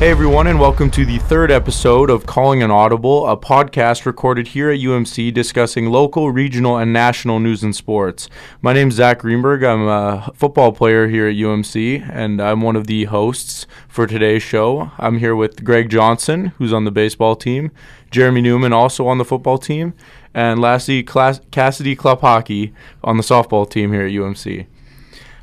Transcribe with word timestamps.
Hey 0.00 0.08
everyone, 0.08 0.46
and 0.46 0.58
welcome 0.58 0.90
to 0.92 1.04
the 1.04 1.18
third 1.18 1.50
episode 1.50 2.08
of 2.08 2.24
Calling 2.24 2.62
an 2.62 2.70
Audible, 2.70 3.28
a 3.28 3.36
podcast 3.36 4.06
recorded 4.06 4.48
here 4.48 4.70
at 4.70 4.80
UMC 4.80 5.30
discussing 5.34 5.90
local, 5.90 6.30
regional, 6.30 6.78
and 6.78 6.90
national 6.90 7.38
news 7.38 7.62
and 7.62 7.76
sports. 7.76 8.30
My 8.62 8.72
name 8.72 8.88
is 8.88 8.94
Zach 8.94 9.18
Greenberg. 9.18 9.62
I'm 9.62 9.86
a 9.86 10.32
football 10.34 10.72
player 10.72 11.06
here 11.06 11.28
at 11.28 11.34
UMC, 11.34 12.10
and 12.10 12.40
I'm 12.40 12.62
one 12.62 12.76
of 12.76 12.86
the 12.86 13.04
hosts 13.04 13.66
for 13.88 14.06
today's 14.06 14.42
show. 14.42 14.90
I'm 14.96 15.18
here 15.18 15.36
with 15.36 15.64
Greg 15.64 15.90
Johnson, 15.90 16.54
who's 16.56 16.72
on 16.72 16.86
the 16.86 16.90
baseball 16.90 17.36
team, 17.36 17.70
Jeremy 18.10 18.40
Newman, 18.40 18.72
also 18.72 19.06
on 19.06 19.18
the 19.18 19.24
football 19.26 19.58
team, 19.58 19.92
and 20.32 20.62
lastly, 20.62 21.02
Cassidy 21.02 21.94
Klophockey 21.94 22.72
on 23.04 23.18
the 23.18 23.22
softball 23.22 23.68
team 23.68 23.92
here 23.92 24.06
at 24.06 24.12
UMC. 24.12 24.64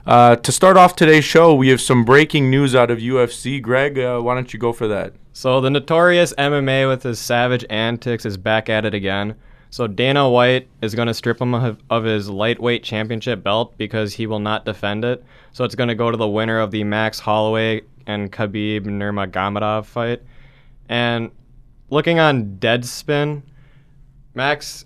Uh, 0.08 0.38
to 0.38 0.54
start 0.54 0.78
off 0.78 0.96
today's 0.96 1.26
show, 1.26 1.54
we 1.54 1.68
have 1.68 1.82
some 1.82 2.06
breaking 2.06 2.50
news 2.50 2.74
out 2.74 2.90
of 2.90 3.00
UFC. 3.00 3.62
Greg, 3.62 4.00
uh, 4.00 4.22
why 4.22 4.36
don't 4.36 4.54
you 4.54 4.58
go 4.58 4.72
for 4.72 4.88
that? 4.88 5.14
So 5.34 5.60
the 5.60 5.70
notorious 5.70 6.34
MMA 6.38 6.88
with 6.88 7.04
his 7.04 7.20
savage 7.20 7.66
antics 7.70 8.26
is 8.26 8.38
back 8.38 8.70
at 8.70 8.86
it 8.86 8.94
again. 8.94 9.36
So 9.70 9.86
Dana 9.86 10.30
White 10.30 10.70
is 10.82 10.96
going 10.96 11.10
to 11.10 11.14
strip 11.14 11.42
him 11.42 11.54
of, 11.54 11.84
of 11.90 12.06
his 12.06 12.30
lightweight 12.30 12.84
championship 12.84 13.44
belt 13.44 13.78
because 13.78 14.14
he 14.14 14.28
will 14.28 14.40
not 14.40 14.64
defend 14.64 15.04
it. 15.04 15.26
So 15.52 15.66
it's 15.66 15.76
going 15.76 15.90
to 15.90 15.96
go 15.96 16.10
to 16.10 16.16
the 16.16 16.28
winner 16.28 16.62
of 16.62 16.72
the 16.72 16.86
Max 16.86 17.20
Holloway 17.20 17.82
and 18.06 18.32
Khabib 18.32 18.86
Nurmagomedov 18.86 19.88
fight. 19.88 20.22
And 20.88 21.32
looking 21.90 22.20
on 22.20 22.56
Deadspin, 22.60 23.42
Max, 24.36 24.86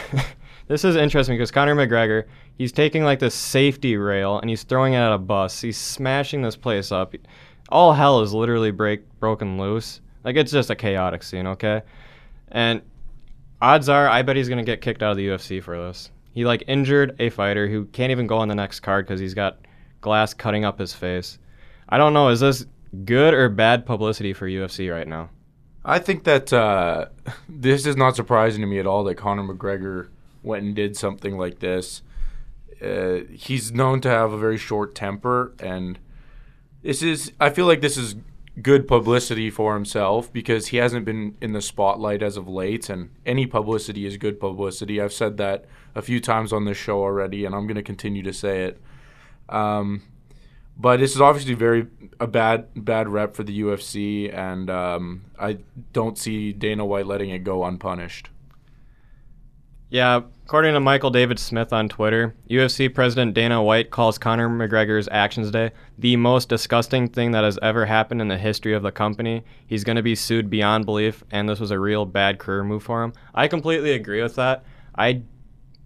this 0.66 0.82
is 0.82 0.96
interesting 0.96 1.34
because 1.34 1.50
Conor 1.50 1.74
McGregor, 1.74 2.24
he's 2.56 2.72
taking 2.72 3.04
like 3.04 3.18
this 3.18 3.34
safety 3.34 3.96
rail 3.96 4.38
and 4.38 4.50
he's 4.50 4.62
throwing 4.62 4.94
it 4.94 4.98
at 4.98 5.12
a 5.12 5.18
bus. 5.18 5.60
He's 5.60 5.76
smashing 5.76 6.42
this 6.42 6.56
place 6.56 6.90
up. 6.90 7.14
All 7.68 7.92
hell 7.92 8.20
is 8.20 8.32
literally 8.32 8.70
break 8.70 9.02
broken 9.20 9.58
loose. 9.58 10.00
Like 10.24 10.36
it's 10.36 10.52
just 10.52 10.70
a 10.70 10.76
chaotic 10.76 11.22
scene, 11.22 11.46
okay? 11.46 11.82
And 12.48 12.82
odds 13.60 13.88
are, 13.88 14.08
I 14.08 14.22
bet 14.22 14.36
he's 14.36 14.48
gonna 14.48 14.64
get 14.64 14.80
kicked 14.80 15.02
out 15.02 15.12
of 15.12 15.16
the 15.16 15.28
UFC 15.28 15.62
for 15.62 15.76
this. 15.76 16.10
He 16.32 16.44
like 16.44 16.64
injured 16.66 17.16
a 17.18 17.30
fighter 17.30 17.68
who 17.68 17.86
can't 17.86 18.10
even 18.10 18.26
go 18.26 18.38
on 18.38 18.48
the 18.48 18.54
next 18.54 18.80
card 18.80 19.06
because 19.06 19.20
he's 19.20 19.34
got 19.34 19.58
glass 20.00 20.34
cutting 20.34 20.64
up 20.64 20.78
his 20.78 20.92
face. 20.92 21.38
I 21.88 21.98
don't 21.98 22.12
know. 22.12 22.28
Is 22.28 22.40
this 22.40 22.66
good 23.04 23.34
or 23.34 23.48
bad 23.48 23.86
publicity 23.86 24.32
for 24.32 24.46
UFC 24.46 24.92
right 24.92 25.08
now? 25.08 25.30
I 25.84 25.98
think 25.98 26.24
that 26.24 26.52
uh, 26.52 27.06
this 27.48 27.86
is 27.86 27.96
not 27.96 28.16
surprising 28.16 28.60
to 28.60 28.66
me 28.66 28.78
at 28.78 28.86
all 28.86 29.04
that 29.04 29.14
Conor 29.14 29.42
McGregor 29.44 30.08
went 30.42 30.64
and 30.64 30.74
did 30.74 30.96
something 30.96 31.38
like 31.38 31.58
this. 31.58 32.02
Uh, 32.82 33.20
he's 33.32 33.72
known 33.72 34.00
to 34.02 34.08
have 34.08 34.32
a 34.32 34.38
very 34.38 34.58
short 34.58 34.94
temper, 34.94 35.54
and 35.58 35.98
this 36.82 37.02
is. 37.02 37.32
I 37.40 37.50
feel 37.50 37.66
like 37.66 37.80
this 37.80 37.96
is 37.96 38.16
good 38.62 38.88
publicity 38.88 39.50
for 39.50 39.74
himself 39.74 40.32
because 40.32 40.68
he 40.68 40.78
hasn't 40.78 41.04
been 41.04 41.36
in 41.42 41.52
the 41.52 41.60
spotlight 41.60 42.22
as 42.22 42.36
of 42.36 42.48
late, 42.48 42.88
and 42.88 43.10
any 43.24 43.46
publicity 43.46 44.06
is 44.06 44.16
good 44.16 44.40
publicity. 44.40 45.00
I've 45.00 45.12
said 45.12 45.36
that 45.38 45.66
a 45.94 46.02
few 46.02 46.20
times 46.20 46.52
on 46.52 46.64
this 46.64 46.76
show 46.76 47.00
already, 47.00 47.44
and 47.44 47.54
I'm 47.54 47.66
going 47.66 47.76
to 47.76 47.82
continue 47.82 48.22
to 48.22 48.32
say 48.32 48.64
it. 48.64 48.80
Um, 49.48 50.02
but 50.76 50.98
this 51.00 51.14
is 51.14 51.20
obviously 51.20 51.54
very 51.54 51.86
a 52.20 52.26
bad 52.26 52.68
bad 52.74 53.08
rep 53.08 53.34
for 53.34 53.42
the 53.42 53.60
UFC, 53.60 54.32
and 54.32 54.68
um, 54.68 55.24
I 55.38 55.58
don't 55.92 56.18
see 56.18 56.52
Dana 56.52 56.84
White 56.84 57.06
letting 57.06 57.30
it 57.30 57.40
go 57.40 57.64
unpunished. 57.64 58.30
Yeah, 59.88 60.22
according 60.44 60.74
to 60.74 60.80
Michael 60.80 61.10
David 61.10 61.38
Smith 61.38 61.72
on 61.72 61.88
Twitter, 61.88 62.34
UFC 62.50 62.92
President 62.92 63.34
Dana 63.34 63.62
White 63.62 63.90
calls 63.90 64.18
Conor 64.18 64.48
McGregor's 64.48 65.08
actions 65.12 65.52
day 65.52 65.70
the 65.96 66.16
most 66.16 66.48
disgusting 66.48 67.08
thing 67.08 67.30
that 67.30 67.44
has 67.44 67.56
ever 67.62 67.86
happened 67.86 68.20
in 68.20 68.26
the 68.26 68.36
history 68.36 68.74
of 68.74 68.82
the 68.82 68.90
company. 68.90 69.44
He's 69.64 69.84
going 69.84 69.94
to 69.94 70.02
be 70.02 70.16
sued 70.16 70.50
beyond 70.50 70.86
belief, 70.86 71.22
and 71.30 71.48
this 71.48 71.60
was 71.60 71.70
a 71.70 71.78
real 71.78 72.04
bad 72.04 72.40
career 72.40 72.64
move 72.64 72.82
for 72.82 73.04
him. 73.04 73.12
I 73.32 73.46
completely 73.46 73.92
agree 73.92 74.20
with 74.20 74.34
that. 74.34 74.64
I 74.96 75.22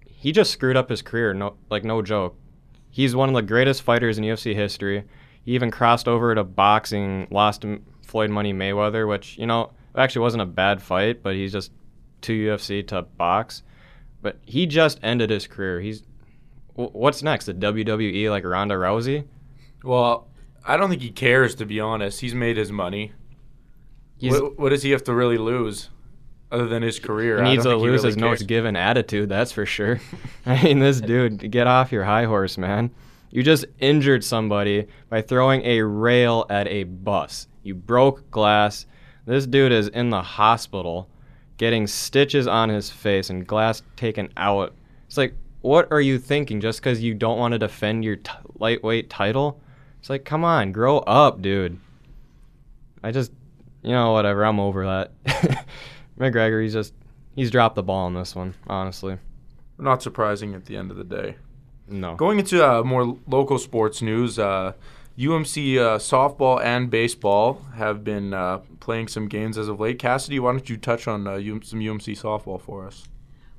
he 0.06 0.32
just 0.32 0.50
screwed 0.50 0.78
up 0.78 0.88
his 0.88 1.02
career, 1.02 1.34
no 1.34 1.56
like 1.68 1.84
no 1.84 2.00
joke. 2.00 2.38
He's 2.88 3.14
one 3.14 3.28
of 3.28 3.34
the 3.34 3.42
greatest 3.42 3.82
fighters 3.82 4.16
in 4.16 4.24
UFC 4.24 4.54
history. 4.54 5.04
He 5.44 5.52
even 5.52 5.70
crossed 5.70 6.08
over 6.08 6.34
to 6.34 6.42
boxing, 6.42 7.28
lost 7.30 7.62
to 7.62 7.82
Floyd 8.06 8.30
Money 8.30 8.54
Mayweather, 8.54 9.06
which 9.06 9.36
you 9.36 9.46
know 9.46 9.72
actually 9.94 10.22
wasn't 10.22 10.42
a 10.42 10.46
bad 10.46 10.80
fight, 10.80 11.22
but 11.22 11.34
he's 11.34 11.52
just 11.52 11.70
to 12.22 12.32
UFC 12.32 12.86
to 12.88 13.02
box 13.02 13.62
but 14.22 14.38
he 14.44 14.66
just 14.66 14.98
ended 15.02 15.30
his 15.30 15.46
career. 15.46 15.80
He's 15.80 16.02
what's 16.74 17.22
next? 17.22 17.46
The 17.46 17.54
WWE 17.54 18.30
like 18.30 18.44
Ronda 18.44 18.76
Rousey? 18.76 19.26
Well, 19.82 20.28
I 20.64 20.76
don't 20.76 20.90
think 20.90 21.02
he 21.02 21.10
cares 21.10 21.54
to 21.56 21.66
be 21.66 21.80
honest. 21.80 22.20
He's 22.20 22.34
made 22.34 22.56
his 22.56 22.70
money. 22.70 23.12
What, 24.22 24.58
what, 24.58 24.68
does 24.68 24.82
he 24.82 24.90
have 24.90 25.04
to 25.04 25.14
really 25.14 25.38
lose, 25.38 25.88
other 26.52 26.68
than 26.68 26.82
his 26.82 26.98
career? 26.98 27.42
He 27.42 27.52
needs 27.52 27.64
to 27.64 27.74
lose 27.74 28.02
really 28.02 28.14
his 28.14 28.16
cares. 28.16 28.42
given 28.42 28.76
attitude. 28.76 29.30
That's 29.30 29.50
for 29.50 29.64
sure. 29.64 29.98
I 30.46 30.62
mean, 30.62 30.78
this 30.78 31.00
dude, 31.00 31.50
get 31.50 31.66
off 31.66 31.90
your 31.90 32.04
high 32.04 32.24
horse, 32.24 32.58
man. 32.58 32.90
You 33.30 33.42
just 33.42 33.64
injured 33.78 34.22
somebody 34.22 34.88
by 35.08 35.22
throwing 35.22 35.62
a 35.62 35.80
rail 35.80 36.44
at 36.50 36.68
a 36.68 36.84
bus. 36.84 37.48
You 37.62 37.74
broke 37.74 38.30
glass. 38.30 38.84
This 39.24 39.46
dude 39.46 39.72
is 39.72 39.88
in 39.88 40.10
the 40.10 40.20
hospital 40.20 41.08
getting 41.60 41.86
stitches 41.86 42.46
on 42.46 42.70
his 42.70 42.88
face 42.88 43.28
and 43.28 43.46
glass 43.46 43.82
taken 43.94 44.32
out. 44.38 44.74
It's 45.06 45.18
like, 45.18 45.34
what 45.60 45.92
are 45.92 46.00
you 46.00 46.18
thinking? 46.18 46.58
Just 46.58 46.80
because 46.80 47.02
you 47.02 47.12
don't 47.12 47.38
want 47.38 47.52
to 47.52 47.58
defend 47.58 48.02
your 48.02 48.16
t- 48.16 48.32
lightweight 48.58 49.10
title? 49.10 49.60
It's 49.98 50.08
like, 50.08 50.24
come 50.24 50.42
on, 50.42 50.72
grow 50.72 51.00
up, 51.00 51.42
dude. 51.42 51.78
I 53.04 53.10
just, 53.10 53.30
you 53.82 53.90
know, 53.90 54.12
whatever. 54.12 54.42
I'm 54.42 54.58
over 54.58 54.86
that. 54.86 55.66
McGregor, 56.18 56.62
he's 56.62 56.72
just, 56.72 56.94
he's 57.36 57.50
dropped 57.50 57.74
the 57.74 57.82
ball 57.82 58.06
on 58.06 58.14
this 58.14 58.34
one, 58.34 58.54
honestly. 58.66 59.18
Not 59.76 60.02
surprising 60.02 60.54
at 60.54 60.64
the 60.64 60.78
end 60.78 60.90
of 60.90 60.96
the 60.96 61.04
day. 61.04 61.36
No. 61.86 62.14
Going 62.14 62.38
into 62.38 62.66
uh, 62.66 62.82
more 62.82 63.18
local 63.26 63.58
sports 63.58 64.00
news, 64.00 64.38
uh, 64.38 64.72
UMC 65.20 65.76
uh, 65.76 65.98
softball 65.98 66.64
and 66.64 66.88
baseball 66.88 67.60
have 67.74 68.02
been 68.02 68.32
uh, 68.32 68.60
playing 68.80 69.06
some 69.06 69.28
games 69.28 69.58
as 69.58 69.68
of 69.68 69.78
late. 69.78 69.98
Cassidy, 69.98 70.38
why 70.40 70.52
don't 70.52 70.70
you 70.70 70.78
touch 70.78 71.06
on 71.06 71.26
uh, 71.26 71.36
some 71.62 71.80
UMC 71.80 72.18
softball 72.18 72.58
for 72.58 72.86
us? 72.86 73.06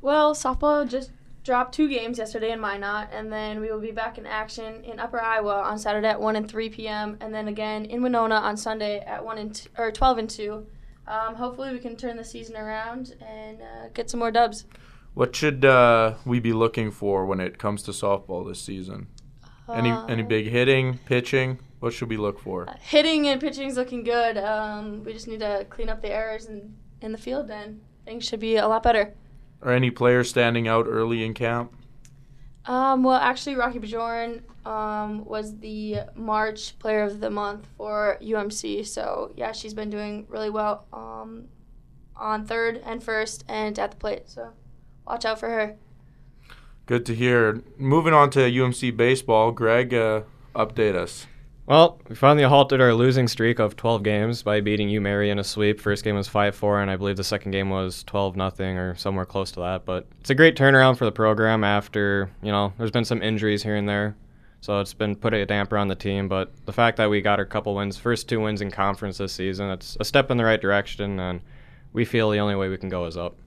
Well, 0.01 0.33
softball 0.33 0.89
just 0.89 1.11
dropped 1.43 1.75
two 1.75 1.87
games 1.87 2.17
yesterday 2.17 2.51
in 2.51 2.59
Minot, 2.59 3.09
and 3.11 3.31
then 3.31 3.61
we 3.61 3.71
will 3.71 3.79
be 3.79 3.91
back 3.91 4.17
in 4.17 4.25
action 4.25 4.83
in 4.83 4.99
Upper 4.99 5.21
Iowa 5.21 5.61
on 5.61 5.77
Saturday 5.77 6.07
at 6.07 6.19
1 6.19 6.35
and 6.35 6.49
3 6.49 6.69
p.m., 6.69 7.17
and 7.21 7.31
then 7.31 7.47
again 7.47 7.85
in 7.85 8.01
Winona 8.01 8.35
on 8.35 8.57
Sunday 8.57 9.01
at 9.01 9.23
1 9.23 9.37
and 9.37 9.53
t- 9.53 9.69
or 9.77 9.91
12 9.91 10.17
and 10.17 10.29
2. 10.31 10.65
Um, 11.05 11.35
hopefully, 11.35 11.73
we 11.73 11.79
can 11.79 11.95
turn 11.95 12.17
the 12.17 12.25
season 12.25 12.57
around 12.57 13.15
and 13.21 13.61
uh, 13.61 13.89
get 13.93 14.09
some 14.09 14.19
more 14.19 14.31
dubs. 14.31 14.65
What 15.13 15.35
should 15.35 15.63
uh, 15.63 16.15
we 16.25 16.39
be 16.39 16.53
looking 16.53 16.89
for 16.89 17.27
when 17.27 17.39
it 17.39 17.59
comes 17.59 17.83
to 17.83 17.91
softball 17.91 18.47
this 18.47 18.59
season? 18.59 19.09
Any 19.69 19.91
any 20.09 20.23
big 20.23 20.47
hitting, 20.47 20.97
pitching? 21.05 21.59
What 21.79 21.93
should 21.93 22.09
we 22.09 22.17
look 22.17 22.39
for? 22.39 22.69
Uh, 22.69 22.75
hitting 22.79 23.27
and 23.27 23.41
pitching 23.41 23.67
is 23.67 23.75
looking 23.75 24.03
good. 24.03 24.37
Um, 24.37 25.03
we 25.03 25.13
just 25.13 25.27
need 25.27 25.39
to 25.39 25.65
clean 25.69 25.89
up 25.89 26.01
the 26.01 26.11
errors 26.11 26.45
in, 26.45 26.75
in 27.01 27.11
the 27.11 27.17
field, 27.17 27.49
and 27.49 27.81
things 28.05 28.25
should 28.25 28.39
be 28.39 28.57
a 28.57 28.67
lot 28.67 28.83
better. 28.83 29.13
Are 29.63 29.71
any 29.71 29.89
players 29.89 30.29
standing 30.29 30.67
out 30.67 30.85
early 30.87 31.23
in 31.23 31.33
camp? 31.33 31.73
Um, 32.65 33.03
well, 33.03 33.17
actually, 33.17 33.55
Rocky 33.55 33.79
Bajorn 33.79 34.41
um, 34.65 35.25
was 35.25 35.57
the 35.57 36.01
March 36.15 36.77
Player 36.77 37.03
of 37.03 37.19
the 37.19 37.29
Month 37.29 37.67
for 37.77 38.17
UMC. 38.21 38.85
So 38.85 39.31
yeah, 39.35 39.51
she's 39.51 39.73
been 39.73 39.89
doing 39.89 40.27
really 40.29 40.49
well 40.49 40.85
um, 40.93 41.47
on 42.15 42.45
third 42.45 42.81
and 42.85 43.03
first 43.03 43.43
and 43.47 43.77
at 43.79 43.91
the 43.91 43.97
plate. 43.97 44.29
So 44.29 44.51
watch 45.07 45.25
out 45.25 45.39
for 45.39 45.49
her. 45.49 45.77
Good 46.91 47.05
to 47.05 47.15
hear. 47.15 47.63
Moving 47.77 48.13
on 48.13 48.31
to 48.31 48.39
UMC 48.39 48.97
baseball, 48.97 49.53
Greg, 49.53 49.93
uh, 49.93 50.23
update 50.53 50.93
us. 50.93 51.25
Well, 51.65 52.01
we 52.09 52.15
finally 52.15 52.43
halted 52.43 52.81
our 52.81 52.93
losing 52.93 53.29
streak 53.29 53.59
of 53.59 53.77
12 53.77 54.03
games 54.03 54.43
by 54.43 54.59
beating 54.59 54.89
UMary 54.89 55.31
in 55.31 55.39
a 55.39 55.43
sweep. 55.45 55.79
First 55.79 56.03
game 56.03 56.15
was 56.15 56.27
5-4, 56.27 56.81
and 56.81 56.91
I 56.91 56.97
believe 56.97 57.15
the 57.15 57.23
second 57.23 57.51
game 57.51 57.69
was 57.69 58.03
12 58.03 58.35
nothing 58.35 58.77
or 58.77 58.95
somewhere 58.95 59.25
close 59.25 59.53
to 59.53 59.61
that. 59.61 59.85
But 59.85 60.05
it's 60.19 60.31
a 60.31 60.35
great 60.35 60.57
turnaround 60.57 60.97
for 60.97 61.05
the 61.05 61.13
program 61.13 61.63
after 61.63 62.29
you 62.43 62.51
know 62.51 62.73
there's 62.77 62.91
been 62.91 63.05
some 63.05 63.21
injuries 63.21 63.63
here 63.63 63.77
and 63.77 63.87
there, 63.87 64.17
so 64.59 64.81
it's 64.81 64.93
been 64.93 65.15
put 65.15 65.33
a 65.33 65.45
damper 65.45 65.77
on 65.77 65.87
the 65.87 65.95
team. 65.95 66.27
But 66.27 66.51
the 66.65 66.73
fact 66.73 66.97
that 66.97 67.09
we 67.09 67.21
got 67.21 67.39
our 67.39 67.45
couple 67.45 67.73
wins, 67.73 67.95
first 67.95 68.27
two 68.27 68.41
wins 68.41 68.59
in 68.59 68.69
conference 68.69 69.17
this 69.17 69.31
season, 69.31 69.69
it's 69.69 69.95
a 70.01 70.03
step 70.03 70.29
in 70.29 70.35
the 70.35 70.43
right 70.43 70.59
direction, 70.59 71.21
and 71.21 71.39
we 71.93 72.03
feel 72.03 72.29
the 72.31 72.39
only 72.39 72.55
way 72.55 72.67
we 72.67 72.77
can 72.77 72.89
go 72.89 73.05
is 73.05 73.15
up. 73.15 73.37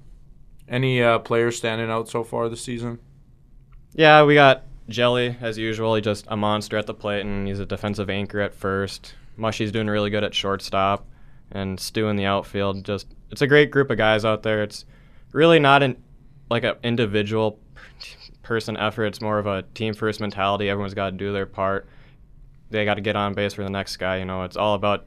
Any 0.66 1.02
uh, 1.02 1.18
players 1.18 1.58
standing 1.58 1.90
out 1.90 2.08
so 2.08 2.24
far 2.24 2.48
this 2.48 2.64
season? 2.64 3.00
Yeah, 3.94 4.24
we 4.24 4.34
got 4.34 4.64
Jelly 4.88 5.36
as 5.40 5.56
usual. 5.56 5.94
He's 5.94 6.04
just 6.04 6.26
a 6.28 6.36
monster 6.36 6.76
at 6.76 6.86
the 6.86 6.94
plate, 6.94 7.20
and 7.20 7.46
he's 7.46 7.60
a 7.60 7.66
defensive 7.66 8.10
anchor 8.10 8.40
at 8.40 8.54
first. 8.54 9.14
Mushy's 9.36 9.72
doing 9.72 9.86
really 9.86 10.10
good 10.10 10.24
at 10.24 10.34
shortstop, 10.34 11.06
and 11.52 11.78
Stu 11.78 12.08
in 12.08 12.16
the 12.16 12.26
outfield. 12.26 12.84
Just 12.84 13.06
it's 13.30 13.42
a 13.42 13.46
great 13.46 13.70
group 13.70 13.90
of 13.90 13.96
guys 13.96 14.24
out 14.24 14.42
there. 14.42 14.62
It's 14.62 14.84
really 15.32 15.58
not 15.58 15.82
an 15.82 16.02
like 16.50 16.64
an 16.64 16.74
individual 16.82 17.58
person 18.42 18.76
effort. 18.76 19.06
It's 19.06 19.20
more 19.20 19.38
of 19.38 19.46
a 19.46 19.62
team 19.74 19.94
first 19.94 20.20
mentality. 20.20 20.68
Everyone's 20.68 20.94
got 20.94 21.10
to 21.10 21.16
do 21.16 21.32
their 21.32 21.46
part. 21.46 21.88
They 22.70 22.84
got 22.84 22.94
to 22.94 23.00
get 23.00 23.16
on 23.16 23.34
base 23.34 23.54
for 23.54 23.62
the 23.62 23.70
next 23.70 23.96
guy. 23.96 24.18
You 24.18 24.24
know, 24.24 24.42
it's 24.42 24.56
all 24.56 24.74
about 24.74 25.06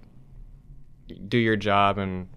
do 1.27 1.37
your 1.37 1.55
job 1.55 1.97
and 1.97 2.27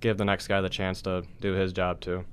give 0.00 0.18
the 0.18 0.24
next 0.24 0.46
guy 0.48 0.60
the 0.60 0.68
chance 0.68 1.02
to 1.02 1.24
do 1.40 1.52
his 1.52 1.72
job 1.72 2.00
too. 2.00 2.24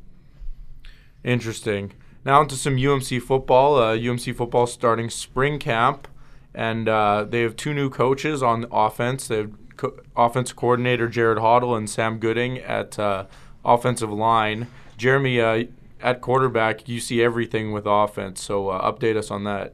Interesting. 1.23 1.93
Now 2.23 2.41
into 2.41 2.55
some 2.55 2.75
UMC 2.75 3.21
football. 3.21 3.77
Uh, 3.77 3.95
UMC 3.95 4.35
football 4.35 4.67
starting 4.67 5.09
spring 5.09 5.59
camp, 5.59 6.07
and 6.53 6.87
uh, 6.87 7.25
they 7.27 7.41
have 7.41 7.55
two 7.55 7.73
new 7.73 7.89
coaches 7.89 8.43
on 8.43 8.65
offense. 8.71 9.27
They 9.27 9.37
have 9.37 9.51
co- 9.77 9.99
offensive 10.15 10.55
coordinator 10.55 11.07
Jared 11.07 11.39
Hoddle 11.39 11.75
and 11.75 11.89
Sam 11.89 12.19
Gooding 12.19 12.59
at 12.59 12.99
uh, 12.99 13.25
offensive 13.65 14.11
line. 14.11 14.67
Jeremy, 14.97 15.41
uh, 15.41 15.63
at 16.01 16.21
quarterback, 16.21 16.87
you 16.87 16.99
see 16.99 17.23
everything 17.23 17.71
with 17.71 17.85
offense. 17.85 18.43
So 18.43 18.69
uh, 18.69 18.91
update 18.91 19.15
us 19.15 19.31
on 19.31 19.43
that. 19.45 19.73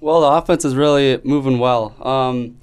Well, 0.00 0.20
the 0.20 0.28
offense 0.28 0.64
is 0.64 0.74
really 0.74 1.20
moving 1.24 1.58
well. 1.58 1.94
Um, 2.06 2.58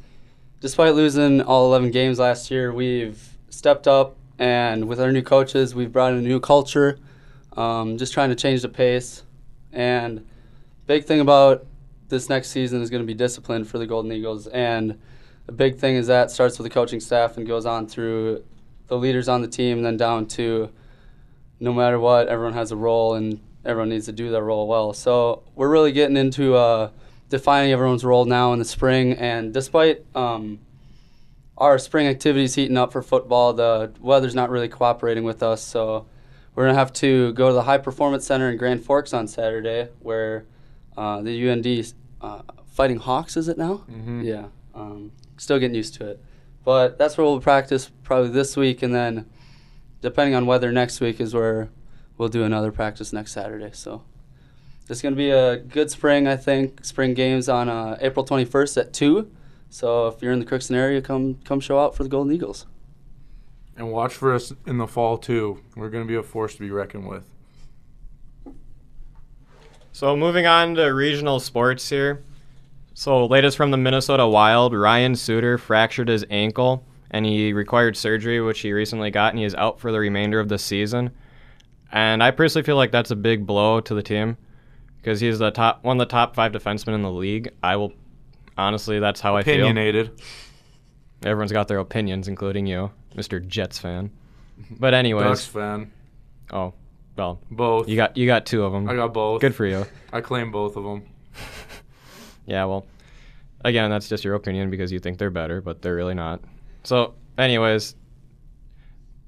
despite 0.59 0.95
losing 0.95 1.41
all 1.41 1.67
11 1.67 1.91
games 1.91 2.19
last 2.19 2.49
year, 2.49 2.73
we've 2.73 3.37
stepped 3.49 3.87
up, 3.87 4.15
and 4.39 4.87
with 4.87 4.99
our 4.99 5.11
new 5.11 5.21
coaches, 5.21 5.75
we've 5.75 5.91
brought 5.91 6.13
in 6.13 6.19
a 6.19 6.21
new 6.21 6.39
culture. 6.39 6.99
Um, 7.57 7.97
just 7.97 8.13
trying 8.13 8.29
to 8.29 8.35
change 8.35 8.61
the 8.61 8.69
pace. 8.69 9.23
And 9.73 10.25
big 10.85 11.05
thing 11.05 11.19
about 11.19 11.65
this 12.07 12.29
next 12.29 12.49
season 12.49 12.81
is 12.81 12.89
going 12.89 13.01
to 13.01 13.07
be 13.07 13.13
discipline 13.13 13.65
for 13.65 13.79
the 13.79 13.87
Golden 13.87 14.11
Eagles. 14.11 14.47
And 14.47 14.99
the 15.47 15.51
big 15.51 15.77
thing 15.77 15.95
is 15.95 16.07
that 16.07 16.31
starts 16.31 16.57
with 16.57 16.65
the 16.65 16.73
coaching 16.73 16.99
staff 16.99 17.35
and 17.37 17.47
goes 17.47 17.65
on 17.65 17.87
through 17.87 18.43
the 18.87 18.97
leaders 18.97 19.27
on 19.27 19.41
the 19.41 19.47
team, 19.47 19.77
and 19.77 19.85
then 19.85 19.97
down 19.97 20.27
to 20.27 20.69
no 21.59 21.73
matter 21.73 21.99
what, 21.99 22.27
everyone 22.27 22.53
has 22.53 22.71
a 22.71 22.75
role 22.75 23.15
and 23.15 23.41
everyone 23.65 23.89
needs 23.89 24.05
to 24.05 24.11
do 24.11 24.29
their 24.29 24.43
role 24.43 24.67
well. 24.67 24.93
So 24.93 25.43
we're 25.55 25.69
really 25.69 25.91
getting 25.91 26.15
into 26.15 26.55
uh, 26.55 26.91
defining 27.29 27.73
everyone's 27.73 28.05
role 28.05 28.25
now 28.25 28.53
in 28.53 28.59
the 28.59 28.65
spring. 28.65 29.13
And 29.13 29.53
despite 29.53 30.05
um, 30.15 30.59
our 31.57 31.79
spring 31.79 32.07
activities 32.07 32.55
heating 32.55 32.77
up 32.77 32.93
for 32.93 33.01
football, 33.01 33.53
the 33.53 33.91
weather's 33.99 34.35
not 34.35 34.49
really 34.49 34.69
cooperating 34.69 35.23
with 35.23 35.43
us. 35.43 35.61
So 35.61 36.05
we're 36.57 36.65
gonna 36.65 36.77
have 36.79 36.91
to 36.91 37.33
go 37.33 37.49
to 37.49 37.53
the 37.53 37.61
High 37.61 37.77
Performance 37.77 38.25
Center 38.25 38.49
in 38.49 38.57
Grand 38.57 38.83
Forks 38.83 39.13
on 39.13 39.27
Saturday, 39.27 39.89
where 39.99 40.45
uh, 40.97 41.21
the 41.21 41.49
UND 41.49 41.93
uh, 42.19 42.41
Fighting 42.65 42.97
Hawks 42.97 43.37
is 43.37 43.47
it 43.47 43.59
now? 43.59 43.85
Mm-hmm. 43.87 44.23
Yeah, 44.23 44.47
um, 44.73 45.11
still 45.37 45.59
getting 45.59 45.75
used 45.75 45.93
to 45.95 46.07
it. 46.07 46.23
But 46.65 46.97
that's 46.97 47.15
where 47.15 47.25
we'll 47.25 47.41
practice 47.41 47.91
probably 48.03 48.31
this 48.31 48.57
week, 48.57 48.81
and 48.81 48.91
then 48.91 49.29
depending 50.01 50.33
on 50.33 50.47
weather 50.47 50.71
next 50.71 50.99
week 50.99 51.21
is 51.21 51.31
where 51.31 51.69
we'll 52.17 52.27
do 52.27 52.43
another 52.43 52.71
practice 52.71 53.13
next 53.13 53.33
Saturday. 53.33 53.69
So 53.73 54.01
it's 54.89 55.03
going 55.03 55.13
to 55.13 55.17
be 55.17 55.29
a 55.29 55.57
good 55.57 55.91
spring, 55.91 56.27
I 56.27 56.37
think. 56.37 56.83
Spring 56.83 57.13
games 57.13 57.47
on 57.47 57.69
uh, 57.69 57.99
April 58.01 58.25
21st 58.25 58.77
at 58.77 58.93
two. 58.93 59.29
So 59.69 60.07
if 60.07 60.23
you're 60.23 60.31
in 60.31 60.39
the 60.39 60.45
Crookston 60.45 60.75
area, 60.75 61.03
come 61.03 61.35
come 61.43 61.59
show 61.59 61.77
out 61.77 61.95
for 61.95 62.01
the 62.01 62.09
Golden 62.09 62.33
Eagles. 62.33 62.65
And 63.77 63.91
watch 63.91 64.13
for 64.13 64.33
us 64.33 64.51
in 64.65 64.77
the 64.77 64.87
fall 64.87 65.17
too. 65.17 65.61
We're 65.75 65.89
going 65.89 66.03
to 66.03 66.07
be 66.07 66.15
a 66.15 66.23
force 66.23 66.55
to 66.55 66.59
be 66.59 66.71
reckoned 66.71 67.07
with. 67.07 67.23
So 69.91 70.15
moving 70.15 70.45
on 70.45 70.75
to 70.75 70.85
regional 70.87 71.39
sports 71.39 71.89
here. 71.89 72.23
So 72.93 73.25
latest 73.27 73.55
from 73.55 73.71
the 73.71 73.77
Minnesota 73.77 74.27
Wild, 74.27 74.73
Ryan 74.73 75.15
Suter 75.15 75.57
fractured 75.57 76.07
his 76.07 76.25
ankle 76.29 76.83
and 77.11 77.25
he 77.25 77.53
required 77.53 77.95
surgery, 77.95 78.41
which 78.41 78.59
he 78.59 78.73
recently 78.73 79.11
got, 79.11 79.31
and 79.31 79.39
he 79.39 79.45
is 79.45 79.55
out 79.55 79.79
for 79.79 79.91
the 79.91 79.99
remainder 79.99 80.39
of 80.39 80.49
the 80.49 80.57
season. 80.57 81.11
And 81.91 82.21
I 82.21 82.31
personally 82.31 82.65
feel 82.65 82.75
like 82.75 82.91
that's 82.91 83.11
a 83.11 83.15
big 83.15 83.45
blow 83.45 83.79
to 83.81 83.93
the 83.93 84.03
team 84.03 84.37
because 84.97 85.21
he's 85.21 85.39
the 85.39 85.51
top 85.51 85.83
one 85.83 85.97
of 85.97 86.07
the 86.07 86.11
top 86.11 86.35
five 86.35 86.51
defensemen 86.51 86.95
in 86.95 87.01
the 87.01 87.11
league. 87.11 87.49
I 87.63 87.75
will 87.77 87.93
honestly, 88.57 88.99
that's 88.99 89.21
how 89.21 89.35
I 89.37 89.43
feel. 89.43 89.55
Opinionated. 89.55 90.21
Everyone's 91.23 91.51
got 91.51 91.67
their 91.67 91.79
opinions, 91.79 92.27
including 92.27 92.67
you, 92.67 92.91
Mr. 93.17 93.45
Jets 93.45 93.77
fan. 93.79 94.11
But 94.71 94.93
anyways, 94.95 95.23
Ducks 95.23 95.45
fan. 95.45 95.91
oh 96.51 96.73
well, 97.15 97.39
Both. 97.51 97.87
you 97.89 97.95
got 97.95 98.17
you 98.17 98.25
got 98.25 98.45
two 98.47 98.63
of 98.63 98.71
them. 98.73 98.89
I 98.89 98.95
got 98.95 99.13
both. 99.13 99.39
Good 99.41 99.53
for 99.53 99.65
you. 99.65 99.85
I 100.13 100.21
claim 100.21 100.51
both 100.51 100.75
of 100.77 100.83
them. 100.83 101.03
Yeah, 102.47 102.63
well, 102.63 102.85
again, 103.65 103.89
that's 103.89 104.07
just 104.07 104.23
your 104.23 104.33
opinion 104.35 104.69
because 104.69 104.89
you 104.89 104.99
think 104.99 105.17
they're 105.17 105.29
better, 105.29 105.59
but 105.59 105.81
they're 105.81 105.95
really 105.95 106.13
not. 106.13 106.39
So, 106.83 107.13
anyways, 107.37 107.93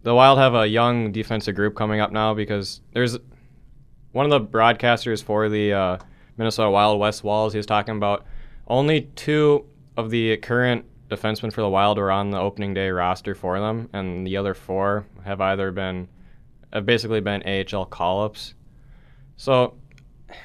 the 0.04 0.16
Wild 0.16 0.40
have 0.40 0.56
a 0.56 0.66
young 0.66 1.12
defensive 1.12 1.54
group 1.54 1.76
coming 1.76 2.00
up 2.00 2.14
now 2.14 2.34
because 2.34 2.80
there's 2.94 3.18
one 4.14 4.26
of 4.26 4.32
the 4.32 4.40
broadcasters 4.40 5.22
for 5.22 5.50
the 5.50 5.74
uh, 5.74 5.98
Minnesota 6.38 6.72
Wild, 6.72 6.98
Wes 6.98 7.22
Walz. 7.22 7.52
He 7.52 7.58
was 7.58 7.66
talking 7.66 7.98
about 7.98 8.26
only 8.68 9.02
two 9.18 9.66
of 9.98 10.10
the 10.10 10.38
current 10.38 10.86
defensemen 11.10 11.52
for 11.52 11.62
the 11.62 11.70
Wild 11.70 11.98
were 11.98 12.12
on 12.12 12.30
the 12.32 12.40
opening 12.40 12.74
day 12.74 12.90
roster 12.90 13.36
for 13.36 13.60
them, 13.60 13.90
and 13.94 14.26
the 14.26 14.38
other 14.38 14.54
four 14.54 15.06
have 15.26 15.42
either 15.42 15.72
been 15.72 16.08
have 16.72 16.86
basically 16.86 17.20
been 17.20 17.42
AHL 17.44 17.86
call 17.86 18.24
ups. 18.24 18.54
So 19.38 19.74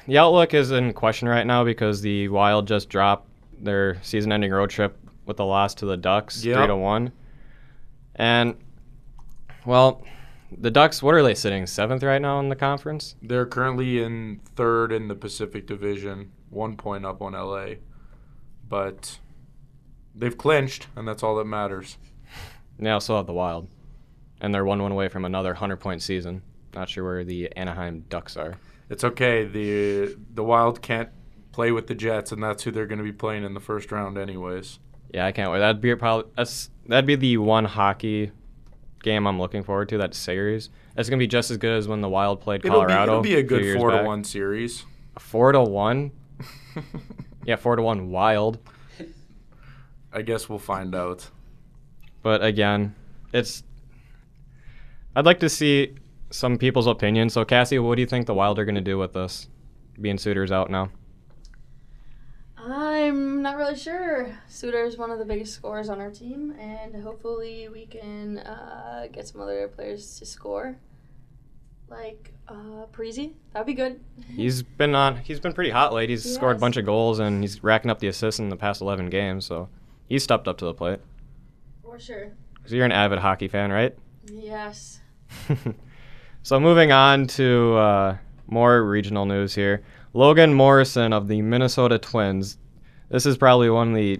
the 0.07 0.17
outlook 0.17 0.53
is 0.55 0.71
in 0.71 0.91
question 0.93 1.27
right 1.27 1.45
now 1.45 1.63
because 1.63 2.01
the 2.01 2.27
Wild 2.29 2.67
just 2.67 2.89
dropped 2.89 3.29
their 3.59 4.01
season-ending 4.01 4.51
road 4.51 4.69
trip 4.71 4.97
with 5.25 5.39
a 5.39 5.43
loss 5.43 5.75
to 5.75 5.85
the 5.85 5.97
Ducks, 5.97 6.43
Yep. 6.43 6.57
three 6.57 6.67
to 6.67 6.75
one. 6.75 7.11
And 8.15 8.55
well, 9.65 10.03
the 10.57 10.71
Ducks, 10.71 11.03
what 11.03 11.13
are 11.13 11.23
they 11.23 11.35
sitting 11.35 11.65
seventh 11.67 12.01
right 12.03 12.21
now 12.21 12.39
in 12.39 12.49
the 12.49 12.55
conference? 12.55 13.15
They're 13.21 13.45
currently 13.45 14.01
in 14.01 14.39
third 14.55 14.91
in 14.91 15.07
the 15.07 15.15
Pacific 15.15 15.67
Division, 15.67 16.31
one 16.49 16.75
point 16.77 17.05
up 17.05 17.21
on 17.21 17.33
LA. 17.33 17.75
But 18.67 19.19
they've 20.15 20.37
clinched, 20.37 20.87
and 20.95 21.07
that's 21.07 21.23
all 21.23 21.35
that 21.37 21.45
matters. 21.45 21.97
They 22.79 22.89
also 22.89 23.15
have 23.17 23.25
the 23.25 23.33
Wild, 23.33 23.67
and 24.41 24.53
they're 24.53 24.65
one 24.65 24.81
one 24.81 24.91
away 24.91 25.07
from 25.07 25.25
another 25.25 25.53
hundred-point 25.53 26.01
season. 26.01 26.41
Not 26.73 26.89
sure 26.89 27.03
where 27.03 27.23
the 27.23 27.49
Anaheim 27.55 28.03
Ducks 28.09 28.35
are. 28.37 28.55
It's 28.89 29.03
okay. 29.03 29.45
The 29.45 30.15
the 30.33 30.43
Wild 30.43 30.81
can't 30.81 31.09
play 31.51 31.71
with 31.71 31.87
the 31.87 31.95
Jets, 31.95 32.31
and 32.31 32.43
that's 32.43 32.63
who 32.63 32.71
they're 32.71 32.85
going 32.87 32.97
to 32.99 33.03
be 33.03 33.13
playing 33.13 33.43
in 33.45 33.53
the 33.53 33.59
first 33.61 33.91
round, 33.91 34.17
anyways. 34.17 34.79
Yeah, 35.13 35.25
I 35.25 35.31
can't 35.31 35.51
wait. 35.51 35.59
That'd 35.59 35.81
be 35.81 35.95
probably 35.95 36.29
that's 36.35 36.69
that'd 36.87 37.05
be 37.05 37.15
the 37.15 37.37
one 37.37 37.63
hockey 37.65 38.31
game 39.03 39.25
I'm 39.27 39.39
looking 39.39 39.63
forward 39.63 39.87
to. 39.89 39.97
That 39.99 40.13
series. 40.13 40.69
It's 40.97 41.09
gonna 41.09 41.19
be 41.19 41.27
just 41.27 41.49
as 41.51 41.57
good 41.57 41.77
as 41.77 41.87
when 41.87 42.01
the 42.01 42.09
Wild 42.09 42.41
played 42.41 42.65
It'll 42.65 42.81
be, 42.81 42.87
Colorado. 42.87 43.11
it'll 43.13 43.21
be 43.23 43.35
a 43.35 43.43
good 43.43 43.77
four 43.77 43.91
to 43.91 43.97
back. 43.97 44.05
one 44.05 44.23
series. 44.23 44.83
A 45.15 45.19
Four 45.19 45.51
to 45.53 45.61
one. 45.61 46.11
Yeah, 47.45 47.57
four 47.57 47.75
to 47.75 47.81
one 47.83 48.09
Wild. 48.09 48.57
I 50.15 50.21
guess 50.21 50.47
we'll 50.47 50.59
find 50.59 50.95
out. 50.95 51.29
But 52.23 52.43
again, 52.43 52.95
it's. 53.33 53.63
I'd 55.15 55.25
like 55.25 55.41
to 55.41 55.49
see 55.49 55.95
some 56.31 56.57
people's 56.57 56.87
opinions. 56.87 57.33
So, 57.33 57.43
Cassie, 57.43 57.79
what 57.79 57.95
do 57.95 58.01
you 58.01 58.07
think 58.07 58.25
the 58.25 58.33
Wild 58.33 58.57
are 58.57 58.65
going 58.65 58.75
to 58.75 58.81
do 58.81 58.97
with 58.97 59.13
this? 59.13 59.49
Being 59.99 60.17
Suter's 60.17 60.51
out 60.51 60.69
now. 60.69 60.89
I'm 62.57 63.41
not 63.41 63.57
really 63.57 63.75
sure. 63.75 64.39
Suter's 64.47 64.97
one 64.97 65.11
of 65.11 65.19
the 65.19 65.25
biggest 65.25 65.53
scorers 65.53 65.89
on 65.89 65.99
our 65.99 66.09
team, 66.09 66.55
and 66.59 66.95
hopefully 67.03 67.67
we 67.69 67.85
can 67.85 68.39
uh, 68.39 69.07
get 69.11 69.27
some 69.27 69.41
other 69.41 69.67
players 69.67 70.17
to 70.19 70.25
score, 70.25 70.77
like 71.89 72.33
uh, 72.47 72.85
Parise. 72.91 73.33
That'd 73.53 73.67
be 73.67 73.73
good. 73.73 73.99
He's 74.35 74.63
been 74.63 74.95
on. 74.95 75.17
He's 75.17 75.39
been 75.39 75.53
pretty 75.53 75.69
hot 75.69 75.93
late. 75.93 76.09
He's 76.09 76.23
He 76.23 76.31
scored 76.31 76.55
a 76.55 76.59
bunch 76.59 76.77
of 76.77 76.85
goals 76.85 77.19
and 77.19 77.43
he's 77.43 77.63
racking 77.63 77.91
up 77.91 77.99
the 77.99 78.07
assists 78.07 78.39
in 78.39 78.49
the 78.49 78.55
past 78.55 78.81
11 78.81 79.09
games. 79.09 79.45
So, 79.45 79.69
he's 80.07 80.23
stepped 80.23 80.47
up 80.47 80.57
to 80.59 80.65
the 80.65 80.73
plate. 80.73 80.99
For 81.83 81.99
sure. 81.99 82.31
Because 82.55 82.73
you're 82.73 82.85
an 82.85 82.91
avid 82.91 83.19
hockey 83.19 83.47
fan, 83.47 83.71
right? 83.71 83.95
Yes. 84.31 84.99
so 86.43 86.59
moving 86.59 86.91
on 86.91 87.27
to 87.27 87.75
uh, 87.75 88.17
more 88.47 88.83
regional 88.83 89.25
news 89.25 89.55
here. 89.55 89.83
Logan 90.13 90.53
Morrison 90.53 91.13
of 91.13 91.27
the 91.27 91.41
Minnesota 91.41 91.99
Twins. 91.99 92.57
This 93.09 93.25
is 93.25 93.37
probably 93.37 93.69
one 93.69 93.89
of 93.89 93.95
the, 93.95 94.19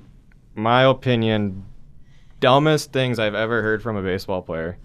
my 0.54 0.84
opinion, 0.84 1.65
dumbest 2.39 2.92
things 2.92 3.18
I've 3.18 3.34
ever 3.34 3.62
heard 3.62 3.82
from 3.82 3.96
a 3.96 4.01
baseball 4.01 4.42
player. 4.42 4.77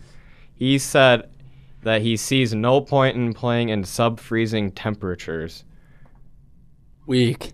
He 0.55 0.79
said 0.79 1.29
that 1.83 2.03
he 2.03 2.17
sees 2.17 2.55
no 2.55 2.81
point 2.81 3.17
in 3.17 3.33
playing 3.33 3.71
in 3.71 3.85
sub-freezing 3.85 4.73
temperatures. 4.73 5.65
Weak. 7.07 7.53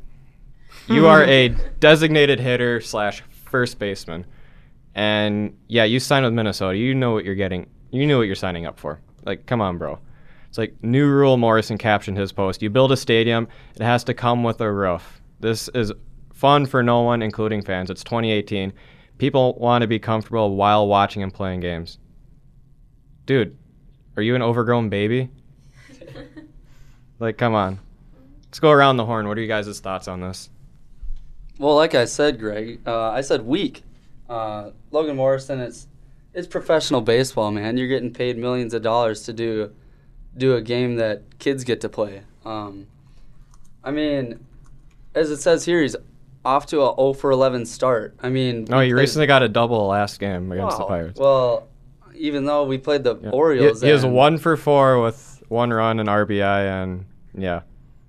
You 0.89 1.07
are 1.07 1.25
a 1.25 1.49
designated 1.81 2.41
hitter 2.41 2.81
slash 2.81 3.23
first 3.49 3.79
baseman, 3.79 4.27
and 4.95 5.57
yeah, 5.69 5.85
you 5.85 6.01
signed 6.01 6.25
with 6.25 6.35
Minnesota. 6.35 6.77
You 6.77 6.95
know 6.95 7.13
what 7.13 7.25
you're 7.25 7.35
getting. 7.35 7.69
You 7.91 8.07
knew 8.07 8.19
what 8.19 8.25
you're 8.25 8.35
signing 8.35 8.67
up 8.67 8.79
for. 8.79 9.01
Like, 9.25 9.47
come 9.47 9.61
on, 9.61 9.79
bro. 9.79 9.99
It's 10.49 10.59
like 10.59 10.75
new 10.83 11.09
rule. 11.09 11.37
Morrison 11.37 11.79
captioned 11.79 12.17
his 12.17 12.33
post. 12.33 12.63
You 12.63 12.71
build 12.71 12.93
a 12.93 12.97
stadium, 12.97 13.49
it 13.75 13.83
has 13.83 14.05
to 14.05 14.15
come 14.15 14.43
with 14.43 14.61
a 14.61 14.71
roof. 14.71 15.21
This 15.41 15.69
is 15.69 15.93
fun 16.33 16.67
for 16.67 16.83
no 16.83 17.03
one, 17.03 17.23
including 17.23 17.63
fans. 17.63 17.91
It's 17.91 18.05
2018. 18.05 18.73
People 19.19 19.55
want 19.55 19.83
to 19.83 19.89
be 19.89 19.99
comfortable 19.99 20.55
while 20.57 20.87
watching 20.87 21.23
and 21.23 21.33
playing 21.33 21.61
games. 21.61 21.99
Dude, 23.25 23.57
are 24.17 24.23
you 24.23 24.35
an 24.35 24.43
overgrown 24.43 24.89
baby? 24.89 25.31
Like, 27.19 27.39
come 27.39 27.55
on. 27.55 27.79
Let's 28.45 28.61
go 28.61 28.71
around 28.71 28.99
the 28.99 29.07
horn. 29.07 29.27
What 29.29 29.39
are 29.39 29.41
you 29.41 29.49
guys' 29.49 29.81
thoughts 29.81 30.09
on 30.09 30.21
this? 30.21 30.51
Well, 31.59 31.75
like 31.75 31.95
I 31.95 32.05
said, 32.05 32.39
Greg, 32.39 32.81
uh, 32.87 33.11
I 33.11 33.21
said 33.23 33.43
weak. 33.47 33.83
Uh, 34.29 34.71
Logan 34.91 35.17
Morrison, 35.17 35.61
it's 35.61 35.87
it's 36.35 36.47
professional 36.47 37.01
baseball, 37.01 37.51
man. 37.51 37.77
You're 37.79 37.89
getting 37.89 38.13
paid 38.13 38.37
millions 38.37 38.75
of 38.75 38.83
dollars 38.83 39.23
to 39.23 39.33
do 39.33 39.73
do 40.37 40.55
a 40.55 40.61
game 40.61 40.97
that 40.97 41.23
kids 41.39 41.65
get 41.65 41.81
to 41.81 41.89
play. 41.89 42.23
Um, 42.45 42.87
I 43.83 43.91
mean, 43.91 44.45
as 45.15 45.31
it 45.31 45.39
says 45.39 45.65
here, 45.65 45.81
he's 45.81 45.97
off 46.45 46.67
to 46.67 46.83
a 46.83 46.95
0 46.95 47.15
for 47.15 47.31
11 47.31 47.65
start. 47.67 48.15
I 48.23 48.29
mean, 48.29 48.67
No, 48.69 48.79
we 48.79 48.85
he 48.87 48.91
played- 48.93 49.01
recently 49.01 49.27
got 49.27 49.43
a 49.43 49.49
double 49.49 49.87
last 49.87 50.21
game 50.21 50.53
against 50.53 50.77
the 50.77 50.83
Wow. 50.85 50.89
Pirates. 50.89 51.19
Well, 51.19 51.69
even 52.15 52.45
though 52.45 52.65
we 52.65 52.77
played 52.79 53.03
the 53.05 53.17
Yeah. 53.17 53.31
Orioles, 53.31 53.81
He, 53.81 53.87
he 53.89 53.93
was 53.93 54.05
one 54.05 54.37
for 54.39 54.57
four 54.57 55.01
with 55.01 55.43
one 55.49 55.73
run 55.73 55.99
and 56.01 56.09
RBI, 56.09 56.83
and 56.83 57.07
yeah, 57.35 57.63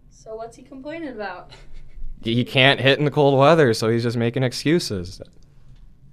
So 0.10 0.36
what's 0.36 0.58
he 0.58 0.64
complaining 0.64 1.10
about? 1.10 1.52
he 2.28 2.36
he 2.36 2.44
can't 2.44 2.80
hit 2.80 3.00
in 3.00 3.06
the 3.06 3.12
cold 3.12 3.38
weather, 3.40 3.74
so 3.74 3.90
he's 3.90 4.04
just 4.04 4.18
making 4.18 4.44
excuses. 4.44 5.22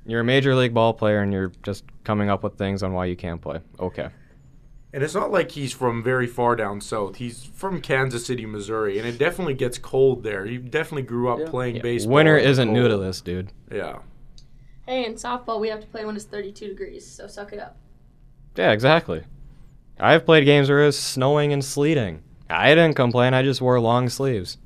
You're 0.07 0.21
a 0.21 0.25
major 0.25 0.55
league 0.55 0.75
ball 0.75 0.93
player, 0.95 1.21
and 1.21 1.33
you're 1.33 1.53
just 1.63 1.85
coming 2.05 2.29
up 2.31 2.43
with 2.43 2.57
things 2.59 2.83
on 2.83 2.93
why 2.93 3.07
you 3.07 3.17
can't 3.17 3.41
play. 3.41 3.61
Okay. 3.81 4.09
And 4.93 5.03
it's 5.03 5.15
not 5.15 5.33
like 5.33 5.51
he's 5.51 5.73
from 5.73 6.05
very 6.05 6.27
far 6.29 6.55
down 6.55 6.81
south. 6.81 7.17
He's 7.17 7.45
from 7.45 7.81
Kansas 7.81 8.27
City, 8.27 8.47
Missouri, 8.47 8.99
and 8.99 9.09
it 9.09 9.19
definitely 9.19 9.55
gets 9.55 9.77
cold 9.77 10.23
there. 10.23 10.45
He 10.45 10.57
definitely 10.59 11.03
grew 11.03 11.29
up 11.31 11.41
Yeah. 11.41 11.51
playing 11.51 11.77
Yeah, 11.77 11.83
baseball. 11.83 12.15
Winter 12.15 12.37
isn't 12.37 12.73
new 12.73 12.87
to 12.87 12.97
this, 12.97 13.21
dude. 13.21 13.51
Yeah. 13.73 13.99
Hey, 14.87 15.05
in 15.05 15.15
softball 15.15 15.59
we 15.61 15.69
have 15.71 15.81
to 15.81 15.87
play 15.87 16.05
when 16.05 16.15
it's 16.15 16.27
32 16.27 16.69
degrees, 16.69 17.05
so 17.05 17.27
suck 17.27 17.53
it 17.53 17.59
up. 17.59 17.77
Yeah, 18.57 18.71
exactly. 18.71 19.23
I've 19.99 20.25
played 20.27 20.45
games 20.45 20.69
where 20.69 20.87
it's 20.87 20.99
snowing 20.99 21.53
and 21.53 21.65
sleeting. 21.65 22.23
I 22.51 22.69
didn't 22.75 22.95
complain. 22.95 23.33
I 23.35 23.43
just 23.43 23.61
wore 23.63 23.81
long 23.81 24.09
sleeves. 24.09 24.59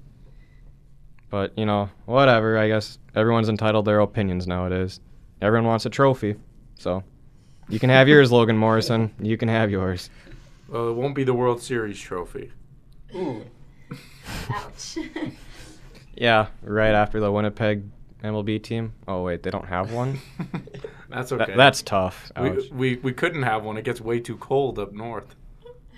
But 1.31 1.53
you 1.57 1.67
know, 1.67 1.91
whatever. 2.07 2.57
I 2.59 2.69
guess 2.69 2.99
everyone's 3.15 3.49
entitled 3.49 3.85
their 3.85 4.01
opinions 4.01 4.47
nowadays. 4.47 5.01
Everyone 5.43 5.67
wants 5.67 5.87
a 5.87 5.91
trophy, 5.91 6.37
so 6.77 7.03
you 7.69 7.79
can 7.79 7.91
have 7.91 8.09
yours, 8.09 8.33
Logan 8.33 8.57
Morrison. 8.57 9.13
You 9.21 9.37
can 9.37 9.49
have 9.49 9.71
yours. 9.71 10.11
Well, 10.69 10.89
it 10.89 10.95
won't 10.95 11.15
be 11.15 11.25
the 11.25 11.35
World 11.35 11.61
Series 11.63 11.99
trophy. 12.01 12.53
Ooh. 13.15 13.45
Ouch. 14.51 14.99
Yeah, 16.21 16.49
right 16.65 16.95
after 16.95 17.21
the 17.21 17.31
Winnipeg 17.31 17.85
MLB 18.25 18.61
team. 18.61 18.93
Oh 19.07 19.23
wait, 19.23 19.45
they 19.45 19.51
don't 19.51 19.67
have 19.69 19.93
one. 19.93 20.19
That's 21.09 21.31
That- 21.31 21.43
okay. 21.43 21.55
that's 21.57 21.81
tough. 21.81 22.33
We, 22.41 22.69
we 22.73 22.97
we 22.97 23.13
couldn't 23.13 23.45
have 23.45 23.63
one. 23.63 23.77
It 23.77 23.85
gets 23.85 24.01
way 24.01 24.19
too 24.19 24.37
cold 24.39 24.81
up 24.81 24.93
north. 24.93 25.37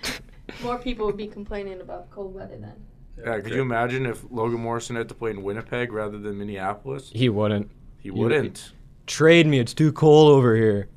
More 0.63 0.77
people 0.77 1.07
would 1.07 1.17
be 1.17 1.25
complaining 1.25 1.81
about 1.81 2.11
cold 2.11 2.35
weather 2.35 2.55
then. 2.59 2.75
Yeah, 3.17 3.39
could 3.39 3.53
you 3.53 3.61
imagine 3.61 4.05
if 4.05 4.23
Logan 4.31 4.59
Morrison 4.59 4.95
had 4.95 5.09
to 5.09 5.15
play 5.15 5.31
in 5.31 5.43
Winnipeg 5.43 5.91
rather 5.91 6.17
than 6.17 6.37
Minneapolis? 6.37 7.11
he 7.13 7.29
wouldn't. 7.29 7.69
He 7.99 8.09
wouldn't. 8.09 8.71
Trade 9.05 9.45
me. 9.45 9.59
It's 9.59 9.73
too 9.73 9.91
cold 9.91 10.31
over 10.31 10.55
here. 10.55 10.87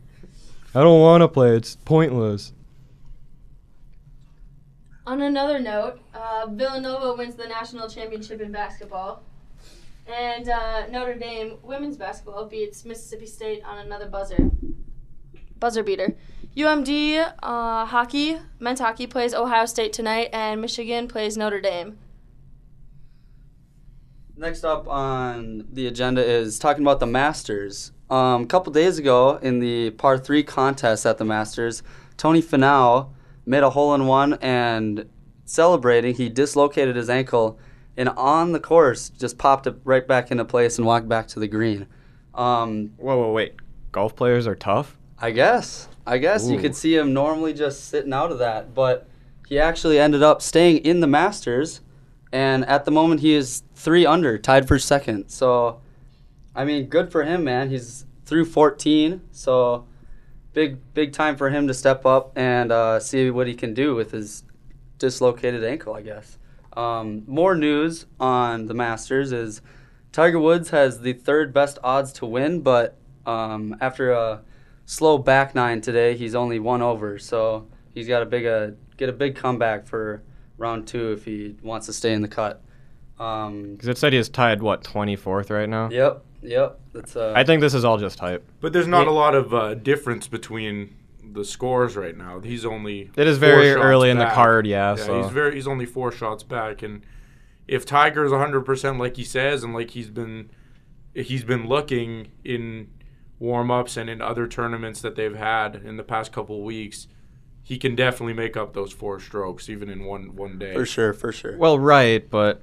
I 0.74 0.80
don't 0.80 1.00
want 1.00 1.20
to 1.22 1.28
play. 1.28 1.56
It's 1.56 1.76
pointless. 1.84 2.52
On 5.06 5.20
another 5.20 5.58
note, 5.58 6.00
uh, 6.14 6.46
Villanova 6.50 7.14
wins 7.14 7.34
the 7.34 7.46
national 7.46 7.88
championship 7.88 8.40
in 8.40 8.50
basketball. 8.50 9.22
And 10.06 10.48
uh, 10.48 10.86
Notre 10.88 11.14
Dame 11.14 11.58
women's 11.62 11.96
basketball 11.96 12.46
beats 12.46 12.84
Mississippi 12.84 13.26
State 13.26 13.62
on 13.64 13.78
another 13.78 14.06
buzzer. 14.08 14.50
Buzzer 15.60 15.82
beater. 15.82 16.16
UMD 16.56 17.32
uh, 17.42 17.84
hockey, 17.86 18.38
men's 18.60 18.80
hockey 18.80 19.06
plays 19.06 19.34
Ohio 19.34 19.66
State 19.66 19.92
tonight, 19.92 20.30
and 20.32 20.60
Michigan 20.60 21.08
plays 21.08 21.36
Notre 21.36 21.60
Dame. 21.60 21.98
Next 24.36 24.64
up 24.64 24.88
on 24.88 25.66
the 25.72 25.86
agenda 25.86 26.24
is 26.24 26.58
talking 26.58 26.82
about 26.82 26.98
the 26.98 27.06
Masters. 27.06 27.92
Um, 28.10 28.42
a 28.42 28.46
couple 28.46 28.72
days 28.72 28.98
ago 28.98 29.38
in 29.40 29.60
the 29.60 29.90
par 29.90 30.18
three 30.18 30.42
contest 30.42 31.06
at 31.06 31.18
the 31.18 31.24
Masters, 31.24 31.84
Tony 32.16 32.42
Finau 32.42 33.10
made 33.46 33.62
a 33.62 33.70
hole 33.70 33.94
in 33.94 34.06
one 34.06 34.34
and 34.34 35.08
celebrating, 35.44 36.14
he 36.14 36.28
dislocated 36.28 36.96
his 36.96 37.08
ankle 37.08 37.58
and 37.96 38.08
on 38.10 38.50
the 38.50 38.58
course 38.58 39.08
just 39.08 39.38
popped 39.38 39.68
it 39.68 39.76
right 39.84 40.06
back 40.06 40.32
into 40.32 40.44
place 40.44 40.78
and 40.78 40.86
walked 40.86 41.08
back 41.08 41.28
to 41.28 41.38
the 41.38 41.46
green. 41.46 41.86
Um, 42.34 42.90
Whoa, 42.96 43.16
whoa, 43.16 43.32
wait. 43.32 43.54
Golf 43.92 44.16
players 44.16 44.48
are 44.48 44.56
tough? 44.56 44.96
I 45.18 45.30
guess. 45.30 45.88
I 46.06 46.18
guess 46.18 46.48
you 46.48 46.58
could 46.58 46.74
see 46.74 46.96
him 46.96 47.14
normally 47.14 47.54
just 47.54 47.88
sitting 47.88 48.12
out 48.12 48.32
of 48.32 48.40
that, 48.40 48.74
but 48.74 49.06
he 49.48 49.60
actually 49.60 49.98
ended 50.00 50.22
up 50.24 50.42
staying 50.42 50.78
in 50.78 50.98
the 50.98 51.06
Masters, 51.06 51.80
and 52.34 52.64
at 52.66 52.84
the 52.84 52.90
moment 52.90 53.20
he 53.20 53.32
is 53.32 53.62
three 53.76 54.04
under, 54.04 54.36
tied 54.38 54.66
for 54.66 54.76
second. 54.76 55.28
So, 55.28 55.80
I 56.52 56.64
mean, 56.64 56.86
good 56.86 57.12
for 57.12 57.22
him, 57.22 57.44
man. 57.44 57.70
He's 57.70 58.06
through 58.26 58.46
14, 58.46 59.20
so 59.30 59.86
big 60.52 60.78
big 60.94 61.12
time 61.12 61.36
for 61.36 61.50
him 61.50 61.68
to 61.68 61.74
step 61.74 62.04
up 62.04 62.32
and 62.36 62.72
uh, 62.72 62.98
see 62.98 63.30
what 63.30 63.46
he 63.46 63.54
can 63.54 63.72
do 63.72 63.94
with 63.94 64.10
his 64.10 64.42
dislocated 64.98 65.62
ankle, 65.62 65.94
I 65.94 66.02
guess. 66.02 66.38
Um, 66.72 67.22
more 67.28 67.54
news 67.54 68.06
on 68.18 68.66
the 68.66 68.74
Masters 68.74 69.30
is 69.30 69.62
Tiger 70.10 70.40
Woods 70.40 70.70
has 70.70 71.02
the 71.02 71.12
third 71.12 71.54
best 71.54 71.78
odds 71.84 72.12
to 72.14 72.26
win, 72.26 72.62
but 72.62 72.98
um, 73.26 73.76
after 73.80 74.10
a 74.10 74.42
slow 74.86 75.18
back 75.18 75.54
nine 75.54 75.80
today, 75.80 76.16
he's 76.16 76.34
only 76.34 76.58
one 76.58 76.82
over. 76.82 77.16
So 77.16 77.68
he's 77.94 78.08
got 78.08 78.22
a 78.22 78.26
big 78.26 78.44
uh, 78.44 78.72
get 78.96 79.08
a 79.08 79.12
big 79.12 79.36
comeback 79.36 79.86
for 79.86 80.24
round 80.58 80.86
two 80.86 81.12
if 81.12 81.24
he 81.24 81.56
wants 81.62 81.86
to 81.86 81.92
stay 81.92 82.12
in 82.12 82.22
the 82.22 82.28
cut. 82.28 82.62
Um, 83.18 83.72
Because 83.72 83.88
it 83.88 83.98
said 83.98 84.12
he's 84.12 84.28
tied, 84.28 84.62
what, 84.62 84.82
24th 84.84 85.50
right 85.50 85.68
now? 85.68 85.88
yep, 85.90 86.24
yep. 86.42 86.80
That's 86.92 87.16
uh, 87.16 87.32
I 87.36 87.44
think 87.44 87.60
this 87.60 87.74
is 87.74 87.84
all 87.84 87.98
just 87.98 88.18
hype. 88.18 88.44
But 88.60 88.72
there's 88.72 88.86
not 88.88 89.06
Yeah. 89.06 89.12
a 89.12 89.14
lot 89.14 89.34
of 89.34 89.52
uh, 89.54 89.74
difference 89.74 90.26
between 90.28 90.94
the 91.32 91.44
scores 91.44 91.96
right 91.96 92.16
now. 92.16 92.40
He's 92.40 92.64
only 92.64 93.10
It 93.16 93.26
is 93.26 93.38
very 93.38 93.70
shots 93.72 93.82
early 93.84 94.10
in 94.10 94.18
the 94.18 94.26
card, 94.30 94.66
yeah, 94.66 94.90
Yeah, 94.96 95.04
so. 95.04 95.22
he's 95.22 95.32
very 95.32 95.54
he's 95.54 95.66
only 95.66 95.86
four 95.86 96.12
shots 96.12 96.42
back, 96.42 96.82
and 96.82 97.02
if 97.66 97.84
Tiger's 97.86 98.30
100 98.30 98.60
percent 98.62 98.98
like 98.98 99.16
he 99.16 99.24
says, 99.24 99.64
and 99.64 99.72
like 99.74 99.90
he's 99.90 100.10
been 100.10 100.50
he's 101.14 101.42
been 101.44 101.66
looking 101.68 102.28
in 102.44 102.88
warm 103.40 103.70
ups 103.70 103.96
and 103.96 104.08
in 104.10 104.20
other 104.20 104.46
tournaments 104.46 105.00
that 105.00 105.16
they've 105.16 105.36
had 105.36 105.76
in 105.76 105.96
the 105.96 106.02
past 106.04 106.30
couple 106.32 106.62
weeks, 106.62 107.08
he 107.64 107.78
can 107.78 107.96
definitely 107.96 108.34
make 108.34 108.56
up 108.56 108.74
those 108.74 108.92
four 108.92 109.18
strokes 109.18 109.68
even 109.70 109.88
in 109.88 110.04
one 110.04 110.36
one 110.36 110.58
day. 110.58 110.74
for 110.74 110.84
sure, 110.86 111.12
for 111.14 111.32
sure. 111.32 111.56
Well, 111.56 111.78
right, 111.78 112.28
but 112.30 112.62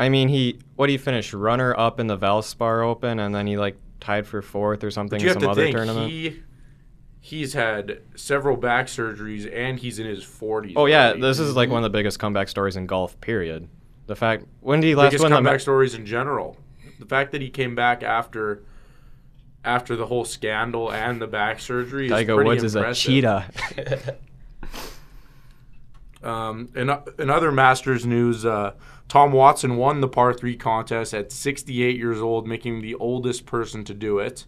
I 0.00 0.08
mean, 0.08 0.28
he 0.28 0.60
what 0.76 0.86
did 0.86 0.92
he 0.92 0.98
finish 0.98 1.34
runner 1.34 1.74
up 1.76 2.00
in 2.00 2.06
the 2.06 2.16
Valspar 2.16 2.84
Open, 2.86 3.18
and 3.18 3.34
then 3.34 3.46
he 3.46 3.56
like 3.58 3.76
tied 4.00 4.26
for 4.26 4.40
fourth 4.40 4.84
or 4.84 4.90
something 4.90 5.20
in 5.20 5.32
some 5.32 5.42
to 5.42 5.50
other 5.50 5.62
think 5.62 5.76
tournament. 5.76 6.10
he 6.10 6.42
he's 7.20 7.54
had 7.54 8.00
several 8.14 8.56
back 8.56 8.86
surgeries 8.86 9.50
and 9.52 9.78
he's 9.78 9.98
in 9.98 10.06
his 10.06 10.22
40s. 10.22 10.74
oh 10.76 10.86
yeah, 10.86 11.06
already. 11.06 11.20
this 11.22 11.38
is 11.40 11.56
like 11.56 11.70
one 11.70 11.78
of 11.78 11.90
the 11.90 11.96
biggest 11.96 12.18
comeback 12.18 12.48
stories 12.48 12.76
in 12.76 12.86
golf. 12.86 13.20
Period. 13.20 13.68
The 14.06 14.14
fact 14.14 14.44
when 14.60 14.80
did 14.80 14.88
he 14.88 14.94
last 14.94 15.06
biggest 15.06 15.24
win 15.24 15.30
the 15.30 15.36
comeback 15.38 15.54
Ma- 15.54 15.58
stories 15.58 15.94
in 15.94 16.06
general. 16.06 16.56
The 17.00 17.06
fact 17.06 17.32
that 17.32 17.40
he 17.40 17.50
came 17.50 17.74
back 17.74 18.02
after 18.02 18.62
after 19.64 19.96
the 19.96 20.06
whole 20.06 20.24
scandal 20.24 20.92
and 20.92 21.20
the 21.20 21.26
back 21.26 21.60
surgery 21.60 22.08
Tiger 22.08 22.42
Woods 22.42 22.62
is 22.62 22.74
a 22.74 22.94
cheetah. 22.94 23.46
Um, 26.24 26.70
in, 26.74 26.90
in 27.18 27.28
other 27.28 27.52
Masters 27.52 28.06
news, 28.06 28.46
uh, 28.46 28.72
Tom 29.08 29.30
Watson 29.32 29.76
won 29.76 30.00
the 30.00 30.08
par 30.08 30.32
3 30.32 30.56
contest 30.56 31.12
at 31.12 31.30
68 31.30 31.96
years 31.96 32.20
old, 32.20 32.48
making 32.48 32.76
him 32.76 32.80
the 32.80 32.94
oldest 32.94 33.44
person 33.44 33.84
to 33.84 33.94
do 33.94 34.18
it. 34.18 34.46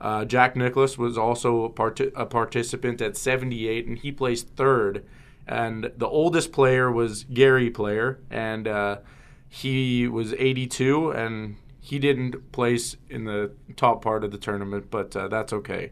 Uh, 0.00 0.26
Jack 0.26 0.54
Nicklaus 0.54 0.98
was 0.98 1.16
also 1.16 1.64
a, 1.64 1.70
parti- 1.70 2.12
a 2.14 2.26
participant 2.26 3.00
at 3.00 3.16
78, 3.16 3.86
and 3.86 3.98
he 3.98 4.12
placed 4.12 4.48
third. 4.48 5.06
And 5.46 5.90
the 5.96 6.06
oldest 6.06 6.52
player 6.52 6.92
was 6.92 7.24
Gary 7.24 7.70
Player, 7.70 8.20
and 8.30 8.68
uh, 8.68 8.98
he 9.48 10.06
was 10.06 10.34
82, 10.34 11.10
and 11.10 11.56
he 11.84 11.98
didn't 11.98 12.50
place 12.50 12.96
in 13.10 13.24
the 13.24 13.52
top 13.76 14.02
part 14.02 14.24
of 14.24 14.30
the 14.30 14.38
tournament, 14.38 14.86
but 14.90 15.14
uh, 15.14 15.28
that's 15.28 15.52
okay. 15.52 15.90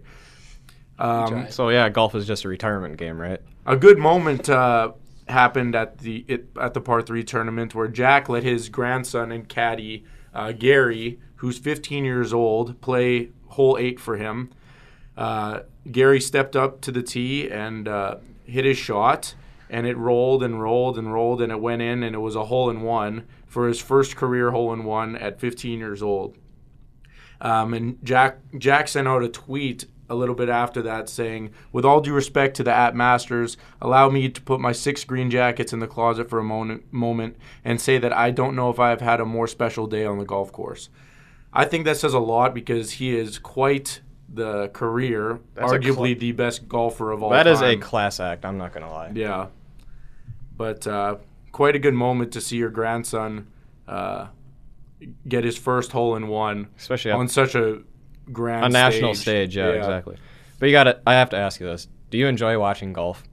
Um, 0.99 1.51
so 1.51 1.69
yeah, 1.69 1.91
golf 1.91 2.15
is 2.15 2.27
just 2.27 2.47
a 2.47 2.49
retirement 2.49 2.97
game, 2.97 3.21
right? 3.21 3.43
a 3.67 3.77
good 3.77 3.99
moment 3.99 4.49
uh, 4.49 4.93
happened 5.29 5.75
at 5.75 5.99
the 5.99 6.25
it, 6.29 6.47
at 6.59 6.73
the 6.73 6.81
par 6.81 7.03
three 7.03 7.23
tournament 7.23 7.75
where 7.75 7.89
Jack 7.89 8.31
let 8.31 8.43
his 8.43 8.71
grandson 8.71 9.31
and 9.31 9.47
caddy 9.49 10.05
uh, 10.35 10.53
Gary, 10.53 11.21
who's 11.37 11.59
15 11.59 12.07
years 12.07 12.33
old, 12.33 12.81
play 12.81 13.29
hole 13.49 13.77
eight 13.79 14.01
for 14.01 14.17
him. 14.17 14.51
Uh, 15.15 15.61
Gary 15.91 16.23
stepped 16.23 16.57
up 16.57 16.81
to 16.81 16.91
the 16.91 17.03
tee 17.03 17.51
and 17.51 17.87
uh, 17.87 18.17
hit 18.45 18.65
his 18.65 18.79
shot, 18.79 19.35
and 19.69 19.87
it 19.87 19.99
rolled 19.99 20.43
and 20.43 20.63
rolled 20.63 20.97
and 20.97 21.13
rolled, 21.13 21.43
and 21.43 21.53
it 21.53 21.61
went 21.61 21.83
in, 21.83 22.03
and 22.03 22.15
it 22.15 22.21
was 22.21 22.35
a 22.35 22.47
hole 22.47 22.71
in 22.71 22.81
one 22.81 23.27
for 23.52 23.68
his 23.68 23.78
first 23.78 24.16
career 24.16 24.50
hole 24.50 24.73
in 24.73 24.82
one 24.85 25.14
at 25.16 25.38
15 25.38 25.78
years 25.78 26.02
old. 26.02 26.38
Um, 27.40 27.75
and 27.75 27.99
Jack 28.02 28.38
Jack 28.56 28.88
sent 28.88 29.06
out 29.06 29.23
a 29.23 29.28
tweet 29.28 29.85
a 30.09 30.14
little 30.14 30.35
bit 30.35 30.49
after 30.49 30.80
that 30.82 31.09
saying, 31.11 31.50
"With 31.71 31.85
all 31.85 32.00
due 32.00 32.14
respect 32.14 32.56
to 32.56 32.62
the 32.64 32.73
at 32.73 32.94
Masters, 32.97 33.59
allow 33.80 34.09
me 34.09 34.28
to 34.30 34.40
put 34.40 34.59
my 34.59 34.73
six 34.73 35.04
green 35.04 35.30
jackets 35.30 35.73
in 35.73 35.80
the 35.80 35.87
closet 35.87 36.30
for 36.30 36.38
a 36.38 36.44
moment, 36.44 36.90
moment 36.92 37.37
and 37.64 37.78
say 37.80 37.99
that 37.99 38.12
I 38.12 38.30
don't 38.30 38.56
know 38.56 38.71
if 38.71 38.78
I 38.78 38.88
have 38.90 39.00
had 39.02 39.21
a 39.21 39.26
more 39.26 39.47
special 39.47 39.87
day 39.87 40.06
on 40.06 40.18
the 40.18 40.25
golf 40.25 40.50
course." 40.50 40.88
I 41.52 41.66
think 41.66 41.85
that 41.85 41.99
says 41.99 42.14
a 42.14 42.18
lot 42.21 42.54
because 42.54 42.92
he 42.92 43.14
is 43.14 43.38
quite 43.38 44.00
the 44.32 44.68
career, 44.68 45.40
That's 45.54 45.71
arguably 45.71 46.12
cl- 46.14 46.18
the 46.21 46.32
best 46.32 46.66
golfer 46.68 47.11
of 47.12 47.23
all 47.23 47.28
That 47.28 47.42
time. 47.42 47.52
is 47.52 47.61
a 47.61 47.76
class 47.76 48.18
act. 48.18 48.47
I'm 48.47 48.56
not 48.56 48.73
gonna 48.73 48.90
lie. 48.90 49.11
Yeah. 49.14 49.49
But 50.56 50.87
uh, 50.87 51.16
quite 51.52 51.76
a 51.76 51.78
good 51.78 51.94
moment 51.94 52.32
to 52.32 52.40
see 52.40 52.56
your 52.56 52.71
grandson 52.71 53.47
uh, 53.87 54.28
get 55.28 55.44
his 55.44 55.56
first 55.56 55.92
hole 55.92 56.16
in 56.16 56.28
one 56.28 56.68
Especially 56.76 57.12
on 57.12 57.28
such 57.28 57.54
a 57.54 57.82
grand 58.32 58.66
a 58.66 58.68
national 58.68 59.14
stage. 59.14 59.56
Yeah, 59.56 59.68
exactly. 59.68 60.16
But 60.59 60.66
you 60.66 60.73
got 60.73 60.85
to 60.85 61.00
I 61.06 61.14
have 61.14 61.30
to 61.30 61.37
ask 61.37 61.61
you 61.61 61.66
this: 61.66 61.88
Do 62.11 62.18
you 62.18 62.26
enjoy 62.26 62.59
watching 62.59 62.92
golf? 62.92 63.25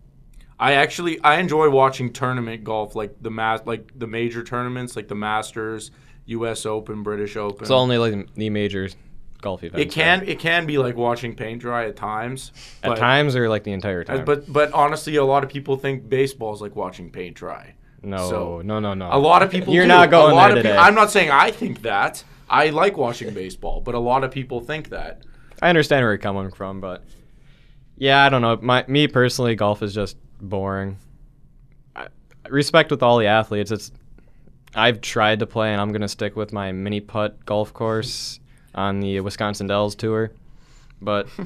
I 0.59 0.73
actually 0.73 1.21
I 1.21 1.39
enjoy 1.39 1.69
watching 1.69 2.11
tournament 2.11 2.63
golf 2.63 2.95
like 2.95 3.15
the 3.21 3.31
mas- 3.31 3.65
like 3.65 3.97
the 3.97 4.07
major 4.07 4.43
tournaments 4.43 4.95
like 4.95 5.07
the 5.07 5.15
Masters, 5.15 5.91
U.S. 6.25 6.65
Open, 6.65 7.03
British 7.03 7.37
Open. 7.37 7.61
It's 7.61 7.71
only 7.71 7.97
like 7.97 8.33
the 8.35 8.49
major 8.49 8.89
golf 9.41 9.63
events. 9.63 9.81
it 9.81 9.91
can 9.91 10.27
it 10.27 10.39
can 10.39 10.65
be 10.65 10.77
like 10.77 10.97
watching 10.97 11.33
paint 11.33 11.61
dry 11.61 11.85
at 11.85 11.95
times. 11.95 12.51
at 12.83 12.97
times 12.97 13.35
or 13.37 13.47
like 13.47 13.63
the 13.63 13.71
entire 13.71 14.01
uh, 14.01 14.05
time. 14.05 14.25
But 14.25 14.51
but 14.51 14.73
honestly, 14.73 15.15
a 15.15 15.23
lot 15.23 15.43
of 15.43 15.49
people 15.49 15.77
think 15.77 16.09
baseball 16.09 16.53
is 16.53 16.61
like 16.61 16.75
watching 16.75 17.09
paint 17.09 17.35
dry. 17.37 17.75
No, 18.01 18.29
so- 18.29 18.61
no, 18.63 18.79
no, 18.79 18.93
no. 18.93 19.09
A 19.11 19.19
lot 19.19 19.43
of 19.43 19.51
people. 19.51 19.73
You're 19.73 19.83
do. 19.83 19.89
not 19.89 20.09
going 20.09 20.31
a 20.31 20.35
lot 20.35 20.49
there 20.49 20.57
of 20.57 20.63
today. 20.63 20.77
I'm 20.77 20.95
not 20.95 21.11
saying 21.11 21.31
I 21.31 21.51
think 21.51 21.81
that. 21.83 22.23
I 22.49 22.69
like 22.69 22.97
watching 22.97 23.33
baseball, 23.33 23.81
but 23.81 23.93
a 23.93 23.99
lot 23.99 24.23
of 24.23 24.31
people 24.31 24.59
think 24.59 24.89
that. 24.89 25.21
I 25.61 25.69
understand 25.69 26.03
where 26.03 26.11
you're 26.11 26.17
coming 26.17 26.49
from, 26.51 26.81
but 26.81 27.03
yeah, 27.97 28.23
I 28.23 28.29
don't 28.29 28.41
know. 28.41 28.57
My 28.61 28.85
me 28.87 29.07
personally, 29.07 29.55
golf 29.55 29.83
is 29.83 29.93
just 29.93 30.17
boring. 30.41 30.97
I, 31.95 32.07
respect 32.49 32.91
with 32.91 33.03
all 33.03 33.17
the 33.19 33.27
athletes. 33.27 33.71
It's 33.71 33.91
I've 34.73 35.01
tried 35.01 35.39
to 35.39 35.47
play, 35.47 35.71
and 35.71 35.81
I'm 35.81 35.91
gonna 35.91 36.07
stick 36.07 36.35
with 36.35 36.53
my 36.53 36.71
mini 36.71 37.01
putt 37.01 37.45
golf 37.45 37.73
course 37.73 38.39
on 38.73 38.99
the 38.99 39.19
Wisconsin 39.19 39.67
Dells 39.67 39.95
tour, 39.95 40.31
but. 41.01 41.27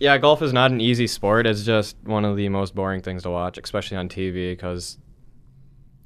Yeah, 0.00 0.18
golf 0.18 0.42
is 0.42 0.52
not 0.52 0.72
an 0.72 0.80
easy 0.80 1.06
sport. 1.06 1.46
It's 1.46 1.62
just 1.62 1.96
one 2.02 2.24
of 2.24 2.36
the 2.36 2.48
most 2.48 2.74
boring 2.74 3.02
things 3.02 3.22
to 3.22 3.30
watch, 3.30 3.56
especially 3.56 3.96
on 3.98 4.08
TV, 4.08 4.50
because 4.50 4.98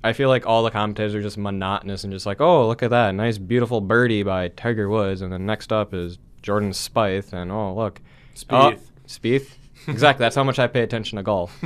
I 0.04 0.12
feel 0.12 0.28
like 0.28 0.46
all 0.46 0.62
the 0.62 0.70
commentators 0.70 1.14
are 1.14 1.22
just 1.22 1.36
monotonous 1.38 2.04
and 2.04 2.12
just 2.12 2.26
like, 2.26 2.40
oh, 2.40 2.68
look 2.68 2.82
at 2.82 2.90
that 2.90 3.14
nice, 3.14 3.38
beautiful 3.38 3.80
birdie 3.80 4.22
by 4.22 4.48
Tiger 4.48 4.88
Woods, 4.88 5.20
and 5.20 5.32
then 5.32 5.46
next 5.46 5.72
up 5.72 5.92
is 5.92 6.18
Jordan 6.42 6.70
Spieth, 6.70 7.32
and 7.32 7.50
oh, 7.50 7.74
look, 7.74 8.00
uh, 8.00 8.70
Spieth. 8.70 8.78
Oh, 8.78 9.06
Spieth. 9.08 9.50
exactly. 9.88 10.22
That's 10.22 10.36
how 10.36 10.44
much 10.44 10.58
I 10.58 10.66
pay 10.68 10.82
attention 10.82 11.16
to 11.16 11.22
golf. 11.22 11.56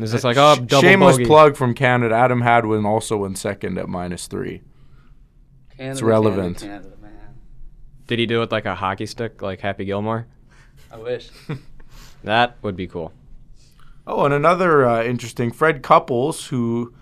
It's 0.00 0.12
just 0.12 0.22
like, 0.22 0.36
oh, 0.36 0.54
double 0.54 0.80
Shameless 0.80 1.16
bogey. 1.16 1.26
plug 1.26 1.56
from 1.56 1.74
Canada. 1.74 2.14
Adam 2.14 2.40
Hadwin 2.40 2.86
also 2.86 3.24
in 3.24 3.34
second 3.34 3.78
at 3.78 3.88
minus 3.88 4.28
three. 4.28 4.62
Canada, 5.76 6.04
relevant. 6.04 6.58
Canada, 6.60 6.90
Canada. 6.90 7.28
Did 8.06 8.18
he 8.20 8.26
do 8.26 8.42
it 8.42 8.52
like 8.52 8.64
a 8.64 8.76
hockey 8.76 9.06
stick, 9.06 9.42
like 9.42 9.60
Happy 9.60 9.84
Gilmore? 9.84 10.26
I 10.92 10.98
wish. 10.98 11.30
That 12.24 12.56
would 12.62 12.74
be 12.74 12.88
cool. 12.88 13.12
Oh, 14.10 14.24
and 14.24 14.32
another 14.32 14.86
uh, 14.86 15.04
interesting 15.04 15.52
Fred 15.52 15.82
Couples, 15.82 16.46
who 16.46 16.94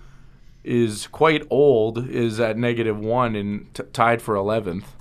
is 0.64 1.06
quite 1.06 1.46
old, 1.50 2.08
is 2.10 2.40
at 2.40 2.58
negative 2.58 2.98
one 2.98 3.36
and 3.36 3.72
t- 3.72 3.84
tied 3.92 4.20
for 4.20 4.34
eleventh. 4.34 4.92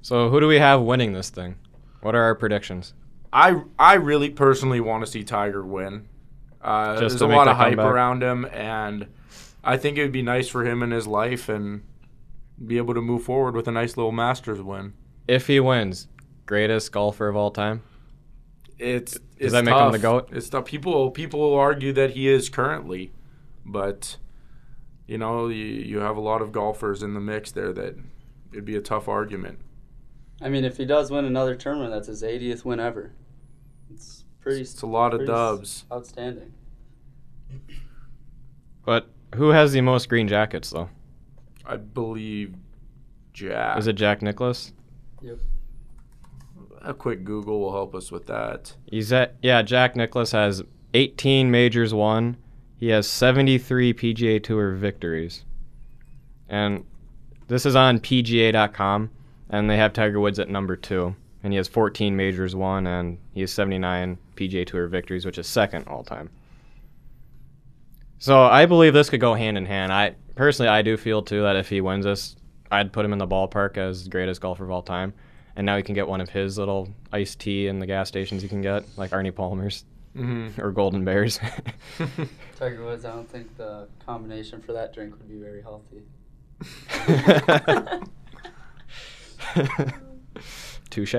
So, 0.00 0.30
who 0.30 0.40
do 0.40 0.48
we 0.48 0.58
have 0.58 0.80
winning 0.80 1.12
this 1.12 1.28
thing? 1.28 1.56
What 2.00 2.14
are 2.14 2.22
our 2.22 2.34
predictions? 2.34 2.94
I 3.30 3.60
I 3.78 3.94
really 3.94 4.30
personally 4.30 4.80
want 4.80 5.04
to 5.04 5.10
see 5.10 5.22
Tiger 5.22 5.62
win. 5.62 6.08
Uh, 6.62 6.98
there's 6.98 7.20
a 7.20 7.26
lot 7.26 7.46
of 7.46 7.58
hype 7.58 7.76
comeback. 7.76 7.92
around 7.92 8.22
him, 8.22 8.46
and 8.46 9.08
I 9.62 9.76
think 9.76 9.98
it 9.98 10.02
would 10.02 10.12
be 10.12 10.22
nice 10.22 10.48
for 10.48 10.64
him 10.64 10.82
in 10.82 10.92
his 10.92 11.06
life 11.06 11.50
and 11.50 11.82
be 12.64 12.78
able 12.78 12.94
to 12.94 13.02
move 13.02 13.22
forward 13.24 13.54
with 13.54 13.68
a 13.68 13.72
nice 13.72 13.98
little 13.98 14.12
Masters 14.12 14.62
win. 14.62 14.94
If 15.28 15.46
he 15.46 15.60
wins, 15.60 16.08
greatest 16.46 16.90
golfer 16.90 17.28
of 17.28 17.36
all 17.36 17.50
time. 17.50 17.82
It's 18.78 19.18
it's 19.38 19.52
that 19.52 19.64
make 19.64 19.74
him 19.74 19.92
the 19.92 19.98
GOAT? 19.98 20.28
It's 20.32 20.48
tough. 20.48 20.64
People 20.64 21.10
people 21.10 21.54
argue 21.54 21.92
that 21.92 22.10
he 22.10 22.28
is 22.28 22.48
currently, 22.48 23.12
but 23.64 24.16
you 25.06 25.18
know 25.18 25.48
you, 25.48 25.64
you 25.64 25.98
have 25.98 26.16
a 26.16 26.20
lot 26.20 26.42
of 26.42 26.52
golfers 26.52 27.02
in 27.02 27.14
the 27.14 27.20
mix 27.20 27.50
there 27.50 27.72
that 27.72 27.96
it'd 28.52 28.64
be 28.64 28.76
a 28.76 28.80
tough 28.80 29.08
argument. 29.08 29.58
I 30.40 30.48
mean, 30.48 30.64
if 30.64 30.76
he 30.76 30.84
does 30.84 31.10
win 31.10 31.24
another 31.24 31.54
tournament, 31.54 31.92
that's 31.92 32.08
his 32.08 32.22
80th 32.22 32.64
win 32.64 32.78
ever. 32.78 33.12
It's 33.90 34.24
pretty. 34.40 34.60
It's 34.62 34.82
a 34.82 34.86
lot 34.86 35.14
of 35.14 35.26
dubs. 35.26 35.84
Outstanding. 35.90 36.52
But 38.84 39.08
who 39.34 39.50
has 39.50 39.72
the 39.72 39.80
most 39.80 40.08
green 40.08 40.28
jackets, 40.28 40.70
though? 40.70 40.88
I 41.64 41.76
believe 41.76 42.54
Jack. 43.32 43.78
Is 43.78 43.86
it 43.86 43.94
Jack 43.94 44.22
Nicklaus? 44.22 44.72
A 46.86 46.94
quick 46.94 47.24
Google 47.24 47.60
will 47.60 47.72
help 47.72 47.94
us 47.94 48.10
with 48.10 48.26
that. 48.26 48.74
He's 48.86 49.12
at 49.12 49.34
yeah. 49.42 49.62
Jack 49.62 49.96
Nicklaus 49.96 50.32
has 50.32 50.62
18 50.94 51.50
majors 51.50 51.92
won. 51.92 52.36
He 52.78 52.88
has 52.88 53.08
73 53.08 53.94
PGA 53.94 54.42
Tour 54.42 54.72
victories, 54.74 55.44
and 56.48 56.84
this 57.48 57.66
is 57.66 57.74
on 57.74 58.00
PGA.com, 58.00 59.10
and 59.50 59.70
they 59.70 59.76
have 59.76 59.92
Tiger 59.92 60.20
Woods 60.20 60.38
at 60.38 60.48
number 60.48 60.76
two, 60.76 61.16
and 61.42 61.52
he 61.52 61.56
has 61.56 61.68
14 61.68 62.14
majors 62.14 62.54
won, 62.54 62.86
and 62.86 63.18
he 63.32 63.40
has 63.40 63.52
79 63.52 64.18
PGA 64.36 64.66
Tour 64.66 64.88
victories, 64.88 65.24
which 65.24 65.38
is 65.38 65.46
second 65.46 65.88
all 65.88 66.04
time. 66.04 66.30
So 68.18 68.44
I 68.44 68.66
believe 68.66 68.94
this 68.94 69.10
could 69.10 69.20
go 69.20 69.34
hand 69.34 69.58
in 69.58 69.66
hand. 69.66 69.92
I 69.92 70.14
personally, 70.34 70.68
I 70.68 70.82
do 70.82 70.96
feel 70.96 71.22
too 71.22 71.42
that 71.42 71.56
if 71.56 71.68
he 71.68 71.80
wins 71.80 72.04
this, 72.04 72.36
I'd 72.70 72.92
put 72.92 73.04
him 73.04 73.12
in 73.12 73.18
the 73.18 73.26
ballpark 73.26 73.76
as 73.76 74.08
greatest 74.08 74.40
golfer 74.40 74.64
of 74.64 74.70
all 74.70 74.82
time. 74.82 75.14
And 75.56 75.64
now 75.64 75.76
you 75.76 75.82
can 75.82 75.94
get 75.94 76.06
one 76.06 76.20
of 76.20 76.28
his 76.28 76.58
little 76.58 76.88
iced 77.12 77.40
tea 77.40 77.66
in 77.66 77.78
the 77.78 77.86
gas 77.86 78.08
stations 78.08 78.42
you 78.42 78.48
can 78.48 78.60
get, 78.62 78.84
like 78.96 79.10
Arnie 79.10 79.34
Palmer's 79.34 79.84
Mm-hmm. 80.16 80.60
or 80.62 80.72
Golden 80.72 81.04
Bears. 81.04 81.38
Tiger 82.58 82.82
Woods, 82.86 83.04
I 83.04 83.12
don't 83.12 83.28
think 83.28 83.54
the 83.58 83.86
combination 84.06 84.62
for 84.62 84.72
that 84.72 84.94
drink 84.94 85.14
would 85.18 85.28
be 85.28 85.36
very 85.36 85.60
healthy. 85.60 86.04
Touche. 90.90 91.14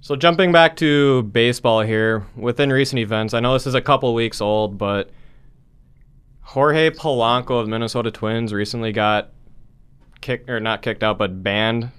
so 0.00 0.14
jumping 0.14 0.52
back 0.52 0.76
to 0.76 1.24
baseball 1.24 1.80
here, 1.80 2.24
within 2.36 2.72
recent 2.72 3.00
events, 3.00 3.34
I 3.34 3.40
know 3.40 3.54
this 3.54 3.66
is 3.66 3.74
a 3.74 3.80
couple 3.80 4.14
weeks 4.14 4.40
old, 4.40 4.78
but 4.78 5.10
Jorge 6.42 6.90
Polanco 6.90 7.60
of 7.60 7.66
Minnesota 7.66 8.12
Twins 8.12 8.52
recently 8.52 8.92
got 8.92 9.32
kicked 10.20 10.48
or 10.48 10.60
not 10.60 10.82
kicked 10.82 11.02
out, 11.02 11.18
but 11.18 11.42
banned 11.42 11.90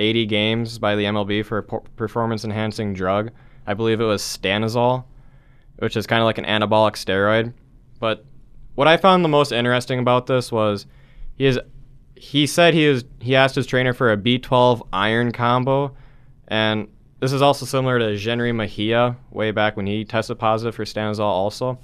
80 0.00 0.26
games 0.26 0.78
by 0.78 0.96
the 0.96 1.04
MLB 1.04 1.44
for 1.44 1.58
a 1.58 1.62
performance-enhancing 1.62 2.94
drug. 2.94 3.30
I 3.66 3.74
believe 3.74 4.00
it 4.00 4.04
was 4.04 4.22
stanozol, 4.22 5.04
which 5.78 5.96
is 5.96 6.06
kind 6.06 6.20
of 6.20 6.24
like 6.24 6.38
an 6.38 6.44
anabolic 6.44 6.94
steroid. 6.94 7.52
But 7.98 8.24
what 8.74 8.88
I 8.88 8.96
found 8.96 9.24
the 9.24 9.28
most 9.28 9.52
interesting 9.52 9.98
about 9.98 10.26
this 10.26 10.50
was 10.50 10.86
he 11.36 11.46
is 11.46 11.58
he 12.14 12.46
said 12.46 12.74
he 12.74 12.88
was 12.88 13.04
he 13.20 13.36
asked 13.36 13.54
his 13.54 13.66
trainer 13.66 13.92
for 13.92 14.12
a 14.12 14.16
B12 14.16 14.86
iron 14.92 15.32
combo, 15.32 15.94
and 16.48 16.88
this 17.20 17.32
is 17.32 17.42
also 17.42 17.66
similar 17.66 17.98
to 17.98 18.06
Jenrry 18.16 18.54
Mejia 18.54 19.16
way 19.30 19.50
back 19.50 19.76
when 19.76 19.86
he 19.86 20.04
tested 20.04 20.38
positive 20.38 20.74
for 20.74 20.84
stanozol 20.84 21.20
also. 21.20 21.78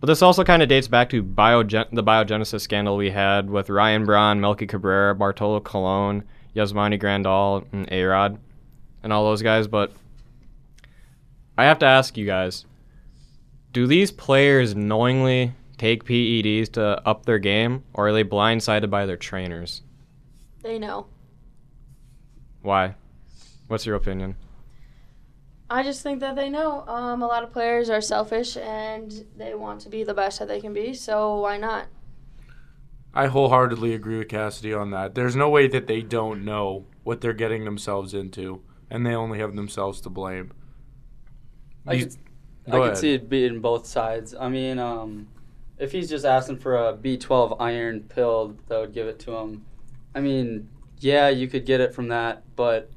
But 0.00 0.06
this 0.06 0.22
also 0.22 0.44
kind 0.44 0.62
of 0.62 0.68
dates 0.68 0.86
back 0.86 1.10
to 1.10 1.22
biogen- 1.22 1.90
the 1.92 2.04
biogenesis 2.04 2.60
scandal 2.60 2.96
we 2.96 3.10
had 3.10 3.50
with 3.50 3.68
Ryan 3.68 4.04
Braun, 4.04 4.40
Melky 4.40 4.66
Cabrera, 4.66 5.14
Bartolo 5.14 5.60
Colon, 5.60 6.22
Yasmani 6.54 7.00
Grandal, 7.00 7.64
and 7.72 7.90
A-Rod, 7.90 8.38
and 9.02 9.12
all 9.12 9.24
those 9.24 9.42
guys. 9.42 9.66
But 9.66 9.92
I 11.56 11.64
have 11.64 11.78
to 11.80 11.86
ask 11.86 12.16
you 12.16 12.26
guys, 12.26 12.64
do 13.72 13.86
these 13.86 14.10
players 14.10 14.74
knowingly 14.74 15.52
take 15.76 16.04
PEDs 16.04 16.72
to 16.72 17.06
up 17.06 17.26
their 17.26 17.38
game, 17.38 17.84
or 17.94 18.08
are 18.08 18.12
they 18.12 18.24
blindsided 18.24 18.90
by 18.90 19.06
their 19.06 19.16
trainers? 19.16 19.82
They 20.62 20.78
know. 20.78 21.06
Why? 22.62 22.94
What's 23.68 23.86
your 23.86 23.96
opinion? 23.96 24.36
I 25.70 25.82
just 25.82 26.02
think 26.02 26.20
that 26.20 26.34
they 26.34 26.48
know. 26.48 26.84
Um, 26.88 27.22
a 27.22 27.26
lot 27.26 27.42
of 27.42 27.52
players 27.52 27.90
are 27.90 28.00
selfish 28.00 28.56
and 28.56 29.26
they 29.36 29.54
want 29.54 29.82
to 29.82 29.90
be 29.90 30.02
the 30.02 30.14
best 30.14 30.38
that 30.38 30.48
they 30.48 30.60
can 30.60 30.72
be. 30.72 30.94
So 30.94 31.36
why 31.40 31.58
not? 31.58 31.86
I 33.14 33.26
wholeheartedly 33.26 33.94
agree 33.94 34.18
with 34.18 34.28
Cassidy 34.28 34.72
on 34.72 34.90
that. 34.90 35.14
There's 35.14 35.34
no 35.34 35.48
way 35.48 35.66
that 35.68 35.86
they 35.86 36.02
don't 36.02 36.44
know 36.44 36.86
what 37.04 37.20
they're 37.20 37.32
getting 37.32 37.64
themselves 37.64 38.14
into, 38.14 38.62
and 38.90 39.04
they 39.06 39.14
only 39.14 39.38
have 39.38 39.56
themselves 39.56 40.00
to 40.02 40.10
blame. 40.10 40.52
I 41.86 41.96
These- 41.96 42.18
could, 42.66 42.74
I 42.74 42.88
could 42.88 42.98
see 42.98 43.14
it 43.14 43.28
being 43.28 43.60
both 43.60 43.86
sides. 43.86 44.34
I 44.38 44.48
mean, 44.48 44.78
um, 44.78 45.28
if 45.78 45.90
he's 45.90 46.08
just 46.10 46.24
asking 46.26 46.58
for 46.58 46.76
a 46.76 46.92
B12 46.92 47.56
iron 47.58 48.00
pill 48.02 48.56
that 48.66 48.78
would 48.80 48.92
give 48.92 49.06
it 49.06 49.18
to 49.20 49.34
him, 49.36 49.64
I 50.14 50.20
mean, 50.20 50.68
yeah, 51.00 51.28
you 51.28 51.48
could 51.48 51.64
get 51.64 51.80
it 51.80 51.94
from 51.94 52.08
that, 52.08 52.42
but 52.56 52.90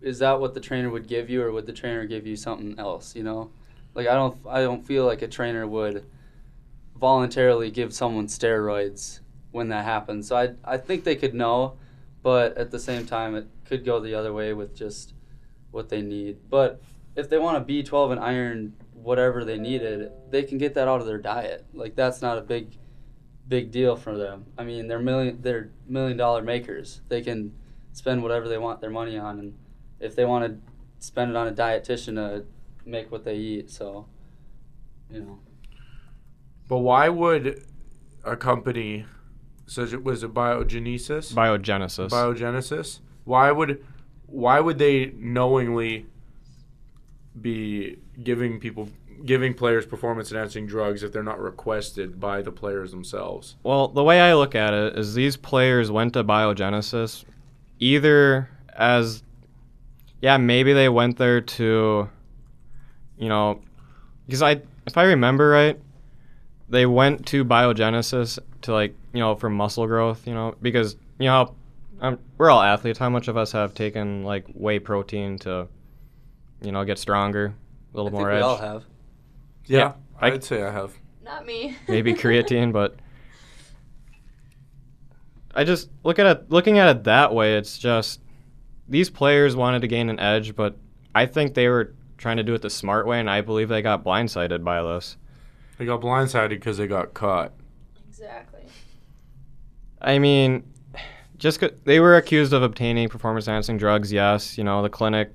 is 0.00 0.18
that 0.18 0.40
what 0.40 0.54
the 0.54 0.60
trainer 0.60 0.90
would 0.90 1.06
give 1.06 1.30
you, 1.30 1.42
or 1.42 1.52
would 1.52 1.66
the 1.66 1.72
trainer 1.72 2.04
give 2.06 2.26
you 2.26 2.34
something 2.34 2.76
else? 2.78 3.14
You 3.14 3.22
know, 3.22 3.50
like 3.94 4.08
I 4.08 4.14
don't, 4.14 4.36
I 4.48 4.62
don't 4.62 4.84
feel 4.84 5.06
like 5.06 5.22
a 5.22 5.28
trainer 5.28 5.66
would 5.68 6.04
voluntarily 6.98 7.70
give 7.70 7.94
someone 7.94 8.26
steroids 8.26 9.19
when 9.52 9.68
that 9.68 9.84
happens. 9.84 10.28
So 10.28 10.36
I, 10.36 10.50
I 10.64 10.76
think 10.76 11.04
they 11.04 11.16
could 11.16 11.34
know, 11.34 11.76
but 12.22 12.56
at 12.56 12.70
the 12.70 12.78
same 12.78 13.06
time, 13.06 13.34
it 13.34 13.46
could 13.64 13.84
go 13.84 14.00
the 14.00 14.14
other 14.14 14.32
way 14.32 14.52
with 14.52 14.74
just 14.74 15.14
what 15.70 15.88
they 15.88 16.02
need. 16.02 16.38
But 16.48 16.82
if 17.16 17.28
they 17.28 17.38
want 17.38 17.56
a 17.56 17.60
B12 17.60 18.12
and 18.12 18.20
iron, 18.20 18.74
whatever 18.92 19.44
they 19.44 19.58
needed, 19.58 20.10
they 20.30 20.42
can 20.42 20.58
get 20.58 20.74
that 20.74 20.88
out 20.88 21.00
of 21.00 21.06
their 21.06 21.18
diet. 21.18 21.64
Like 21.72 21.96
that's 21.96 22.22
not 22.22 22.38
a 22.38 22.42
big, 22.42 22.76
big 23.48 23.70
deal 23.70 23.96
for 23.96 24.16
them. 24.16 24.46
I 24.58 24.64
mean, 24.64 24.88
they're 24.88 25.00
million, 25.00 25.38
they're 25.40 25.70
million 25.86 26.16
dollar 26.16 26.42
makers. 26.42 27.00
They 27.08 27.22
can 27.22 27.52
spend 27.92 28.22
whatever 28.22 28.48
they 28.48 28.58
want 28.58 28.80
their 28.80 28.90
money 28.90 29.18
on, 29.18 29.38
and 29.38 29.58
if 29.98 30.14
they 30.14 30.24
want 30.24 30.44
to 30.46 31.04
spend 31.04 31.30
it 31.30 31.36
on 31.36 31.48
a 31.48 31.52
dietitian 31.52 32.14
to 32.14 32.44
make 32.84 33.10
what 33.10 33.24
they 33.24 33.36
eat, 33.36 33.70
so 33.70 34.06
you 35.10 35.20
know. 35.20 35.38
But 36.68 36.78
why 36.78 37.08
would 37.08 37.64
a 38.24 38.36
company 38.36 39.06
such 39.70 39.92
it 39.92 40.02
was 40.02 40.24
a 40.24 40.28
biogenesis? 40.28 41.32
Biogenesis. 41.32 42.08
biogenesis? 42.08 42.98
Why 43.22 43.52
would 43.52 43.84
why 44.26 44.58
would 44.58 44.78
they 44.78 45.12
knowingly 45.16 46.06
be 47.40 47.96
giving 48.20 48.58
people 48.58 48.88
giving 49.24 49.54
players 49.54 49.86
performance 49.86 50.32
enhancing 50.32 50.66
drugs 50.66 51.04
if 51.04 51.12
they're 51.12 51.22
not 51.22 51.38
requested 51.38 52.18
by 52.18 52.42
the 52.42 52.50
players 52.50 52.90
themselves? 52.90 53.54
Well, 53.62 53.86
the 53.86 54.02
way 54.02 54.20
I 54.20 54.34
look 54.34 54.56
at 54.56 54.74
it 54.74 54.98
is 54.98 55.14
these 55.14 55.36
players 55.36 55.88
went 55.88 56.14
to 56.14 56.24
Biogenesis 56.24 57.24
either 57.78 58.48
as, 58.74 59.22
yeah, 60.20 60.36
maybe 60.36 60.72
they 60.72 60.88
went 60.88 61.16
there 61.16 61.40
to, 61.40 62.08
you 63.18 63.28
know, 63.28 63.60
because 64.26 64.42
I, 64.42 64.62
if 64.84 64.96
I 64.96 65.04
remember 65.04 65.50
right, 65.50 65.78
they 66.70 66.86
went 66.86 67.26
to 67.26 67.44
Biogenesis 67.44 68.38
to 68.62 68.72
like, 68.72 68.94
you 69.12 69.20
know, 69.20 69.34
for 69.34 69.50
muscle 69.50 69.86
growth, 69.86 70.26
you 70.26 70.32
know, 70.34 70.54
because 70.62 70.96
you 71.18 71.26
know 71.26 71.54
how 72.00 72.08
um, 72.08 72.18
we're 72.38 72.50
all 72.50 72.62
athletes. 72.62 72.98
How 72.98 73.10
much 73.10 73.28
of 73.28 73.36
us 73.36 73.52
have 73.52 73.74
taken 73.74 74.24
like 74.24 74.46
whey 74.54 74.78
protein 74.78 75.38
to, 75.40 75.66
you 76.62 76.72
know, 76.72 76.84
get 76.84 76.98
stronger, 76.98 77.52
a 77.92 77.96
little 77.96 78.08
I 78.08 78.10
think 78.10 78.20
more 78.20 78.30
we 78.30 78.36
edge? 78.36 78.42
all 78.42 78.56
have. 78.56 78.84
Yeah, 79.66 79.92
I- 80.20 80.28
i'd 80.32 80.42
say 80.44 80.62
i 80.62 80.70
have 80.72 80.94
Not 81.22 81.44
me. 81.46 81.76
maybe 81.88 82.14
creatine, 82.14 82.72
but 82.72 82.96
I 85.54 85.64
just 85.64 85.90
look 86.04 86.18
at 86.18 86.26
it 86.26 86.50
looking 86.50 86.78
at 86.78 86.88
it 86.88 87.04
that 87.04 87.34
way, 87.34 87.56
it's 87.56 87.78
just 87.78 88.20
these 88.88 89.10
players 89.10 89.56
wanted 89.56 89.82
to 89.82 89.88
gain 89.88 90.08
an 90.08 90.18
edge, 90.20 90.54
but 90.56 90.76
I 91.14 91.26
think 91.26 91.54
they 91.54 91.68
were 91.68 91.94
trying 92.18 92.36
to 92.36 92.42
do 92.42 92.54
it 92.54 92.62
the 92.62 92.70
smart 92.70 93.06
way 93.06 93.18
and 93.20 93.28
I 93.28 93.40
believe 93.40 93.68
they 93.68 93.82
got 93.82 94.04
blindsided 94.04 94.62
by 94.64 94.82
this. 94.82 95.16
They 95.80 95.86
got 95.86 96.02
blindsided 96.02 96.50
because 96.50 96.76
they 96.76 96.86
got 96.86 97.14
caught 97.14 97.52
Exactly. 98.06 98.60
I 100.02 100.18
mean, 100.18 100.62
just 101.38 101.64
they 101.84 102.00
were 102.00 102.16
accused 102.16 102.52
of 102.52 102.62
obtaining 102.62 103.08
performance 103.08 103.48
enhancing 103.48 103.78
drugs. 103.78 104.12
Yes, 104.12 104.58
you 104.58 104.64
know 104.64 104.82
the 104.82 104.90
clinic 104.90 105.32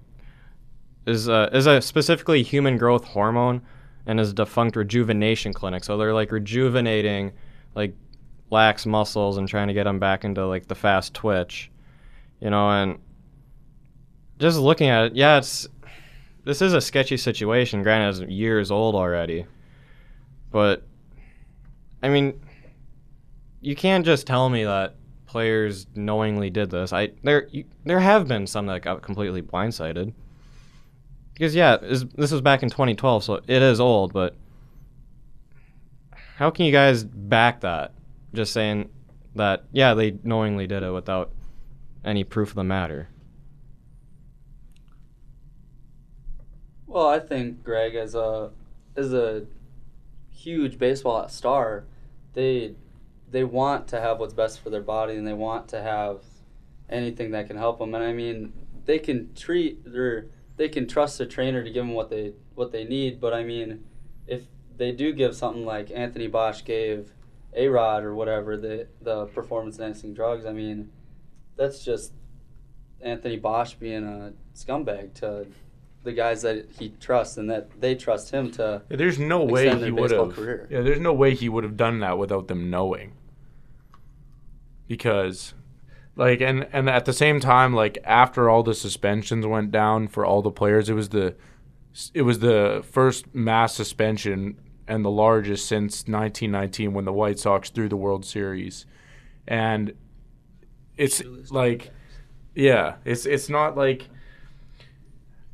is 1.07 1.27
a, 1.27 1.49
is 1.51 1.65
a 1.65 1.81
specifically 1.81 2.43
human 2.43 2.77
growth 2.77 3.03
hormone 3.05 3.61
and 4.05 4.19
is 4.19 4.31
a 4.31 4.33
defunct 4.33 4.75
rejuvenation 4.75 5.51
clinic. 5.51 5.83
So 5.83 5.97
they're 5.97 6.13
like 6.13 6.31
rejuvenating 6.31 7.31
like 7.73 7.95
lax 8.51 8.85
muscles 8.85 9.37
and 9.37 9.47
trying 9.47 9.67
to 9.67 9.73
get 9.73 9.85
them 9.85 9.97
back 9.97 10.23
into 10.23 10.45
like 10.45 10.67
the 10.67 10.75
fast 10.75 11.15
twitch, 11.15 11.71
you 12.39 12.51
know. 12.51 12.69
And 12.69 12.99
just 14.37 14.59
looking 14.59 14.89
at 14.89 15.05
it, 15.05 15.15
yeah, 15.15 15.39
it's 15.39 15.67
this 16.43 16.61
is 16.61 16.73
a 16.73 16.81
sketchy 16.81 17.17
situation. 17.17 17.81
Granted, 17.81 18.23
it's 18.23 18.31
years 18.31 18.69
old 18.69 18.93
already, 18.93 19.47
but 20.55 20.83
I 22.01 22.07
mean, 22.07 22.39
you 23.59 23.75
can't 23.75 24.05
just 24.05 24.25
tell 24.25 24.49
me 24.49 24.63
that 24.63 24.95
players 25.25 25.85
knowingly 25.95 26.49
did 26.49 26.69
this. 26.69 26.93
I 26.93 27.11
there 27.23 27.49
you, 27.51 27.65
there 27.83 27.99
have 27.99 28.29
been 28.29 28.47
some 28.47 28.65
that 28.67 28.81
got 28.81 29.01
completely 29.01 29.41
blindsided. 29.41 30.13
Because 31.33 31.55
yeah, 31.55 31.75
is, 31.81 32.05
this 32.05 32.31
was 32.31 32.39
back 32.39 32.63
in 32.63 32.69
2012, 32.69 33.25
so 33.25 33.41
it 33.45 33.61
is 33.61 33.81
old. 33.81 34.13
But 34.13 34.37
how 36.37 36.51
can 36.51 36.63
you 36.63 36.71
guys 36.71 37.03
back 37.03 37.59
that? 37.59 37.91
Just 38.33 38.53
saying 38.53 38.89
that 39.35 39.65
yeah, 39.73 39.93
they 39.93 40.17
knowingly 40.23 40.67
did 40.67 40.83
it 40.83 40.91
without 40.91 41.31
any 42.05 42.23
proof 42.23 42.51
of 42.51 42.55
the 42.55 42.63
matter. 42.63 43.09
Well, 46.87 47.07
I 47.09 47.19
think 47.19 47.61
Greg, 47.61 47.95
as 47.95 48.15
a 48.15 48.51
as 48.95 49.11
a 49.11 49.45
huge 50.35 50.77
baseball 50.77 51.27
star, 51.29 51.85
they 52.33 52.75
they 53.31 53.43
want 53.43 53.87
to 53.87 53.99
have 53.99 54.19
what's 54.19 54.33
best 54.33 54.59
for 54.59 54.69
their 54.69 54.81
body, 54.81 55.15
and 55.15 55.27
they 55.27 55.33
want 55.33 55.67
to 55.69 55.81
have 55.81 56.21
anything 56.89 57.31
that 57.31 57.47
can 57.47 57.57
help 57.57 57.79
them. 57.79 57.95
And 57.95 58.03
I 58.03 58.13
mean, 58.13 58.53
they 58.85 58.99
can 58.99 59.33
treat 59.33 59.83
their 59.91 60.27
they 60.57 60.69
can 60.69 60.87
trust 60.87 61.19
a 61.19 61.25
trainer 61.25 61.63
to 61.63 61.69
give 61.69 61.85
them 61.85 61.93
what 61.93 62.09
they 62.09 62.33
what 62.53 62.71
they 62.71 62.83
need. 62.83 63.19
But 63.19 63.33
I 63.33 63.43
mean, 63.43 63.83
if 64.27 64.43
they 64.77 64.91
do 64.91 65.13
give 65.13 65.35
something 65.35 65.65
like 65.65 65.91
Anthony 65.91 66.27
Bosch 66.27 66.63
gave 66.63 67.13
A 67.53 67.67
Rod 67.67 68.03
or 68.03 68.15
whatever 68.15 68.57
the 68.57 68.87
the 69.01 69.25
performance 69.27 69.77
enhancing 69.77 70.13
drugs, 70.13 70.45
I 70.45 70.53
mean, 70.53 70.91
that's 71.55 71.83
just 71.83 72.13
Anthony 73.01 73.37
Bosch 73.37 73.73
being 73.73 74.03
a 74.03 74.33
scumbag 74.55 75.13
to 75.15 75.47
the 76.05 76.13
guys 76.13 76.43
that 76.43 76.67
he 76.79 76.89
trusts 77.01 77.37
and 77.37 77.49
that 77.49 77.81
they 77.81 77.95
trust 77.95 78.31
him 78.31 78.51
to. 78.51 78.81
Yeah, 78.89 78.97
there's 78.97 79.19
no 79.19 79.43
way 79.43 79.75
he 79.77 79.91
would 79.91 80.11
have. 80.11 80.33
career. 80.33 80.67
Yeah, 80.69 80.81
there's 80.81 80.99
no 80.99 81.13
way 81.13 81.35
he 81.35 81.49
would 81.49 81.63
have 81.63 81.75
done 81.75 81.99
that 81.99 82.17
without 82.17 82.47
them 82.47 82.69
knowing. 82.69 83.13
Because, 84.87 85.53
like, 86.15 86.41
and 86.41 86.67
and 86.71 86.89
at 86.89 87.05
the 87.05 87.13
same 87.13 87.39
time, 87.39 87.73
like 87.73 87.97
after 88.05 88.49
all 88.49 88.63
the 88.63 88.75
suspensions 88.75 89.45
went 89.45 89.71
down 89.71 90.07
for 90.07 90.25
all 90.25 90.41
the 90.41 90.51
players, 90.51 90.89
it 90.89 90.93
was 90.93 91.09
the, 91.09 91.35
it 92.13 92.21
was 92.21 92.39
the 92.39 92.85
first 92.89 93.33
mass 93.33 93.73
suspension 93.73 94.57
and 94.87 95.03
the 95.03 95.09
largest 95.09 95.67
since 95.67 96.03
1919 96.03 96.93
when 96.93 97.05
the 97.05 97.13
White 97.13 97.39
Sox 97.39 97.71
threw 97.71 97.89
the 97.89 97.97
World 97.97 98.23
Series, 98.25 98.85
and 99.47 99.93
it's 100.97 101.23
like, 101.49 101.89
yeah, 102.53 102.95
it's 103.03 103.25
it's 103.25 103.49
not 103.49 103.75
like 103.75 104.07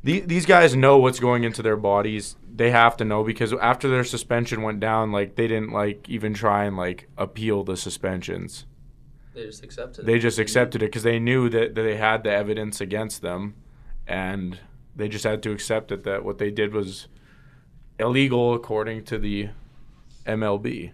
the- 0.03 0.21
these 0.21 0.45
guys 0.45 0.75
know 0.75 0.97
what's 0.97 1.19
going 1.19 1.43
into 1.43 1.61
their 1.61 1.77
bodies. 1.77 2.35
They 2.53 2.71
have 2.71 2.97
to 2.97 3.05
know 3.05 3.23
because 3.23 3.53
after 3.53 3.87
their 3.89 4.03
suspension 4.03 4.61
went 4.61 4.79
down, 4.79 5.11
like 5.11 5.35
they 5.35 5.47
didn't 5.47 5.71
like 5.71 6.09
even 6.09 6.33
try 6.33 6.65
and 6.65 6.75
like 6.77 7.07
appeal 7.17 7.63
the 7.63 7.77
suspensions. 7.77 8.65
They 9.33 9.45
just 9.45 9.63
accepted. 9.63 10.05
They 10.05 10.19
just 10.19 10.39
accepted 10.39 10.81
it 10.83 10.87
because 10.87 11.03
they 11.03 11.19
knew 11.19 11.47
that, 11.49 11.75
that 11.75 11.81
they 11.83 11.95
had 11.95 12.23
the 12.23 12.31
evidence 12.31 12.81
against 12.81 13.21
them, 13.21 13.55
and 14.05 14.59
they 14.95 15.07
just 15.07 15.23
had 15.23 15.41
to 15.43 15.51
accept 15.51 15.91
it 15.91 16.03
that 16.03 16.25
what 16.25 16.37
they 16.37 16.51
did 16.51 16.73
was 16.73 17.07
illegal 17.97 18.53
according 18.53 19.05
to 19.05 19.17
the 19.17 19.49
MLB. 20.25 20.91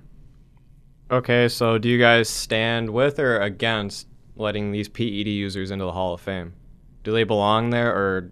Okay, 1.10 1.48
so 1.48 1.78
do 1.78 1.88
you 1.90 1.98
guys 1.98 2.30
stand 2.30 2.90
with 2.92 3.18
or 3.18 3.40
against 3.40 4.08
letting 4.36 4.72
these 4.72 4.90
PED 4.90 5.28
users 5.28 5.72
into 5.72 5.86
the 5.86 5.94
Hall 5.94 6.14
of 6.14 6.22
Fame? 6.22 6.54
Do 7.04 7.12
they 7.12 7.24
belong 7.24 7.70
there, 7.70 7.92
or 7.92 8.32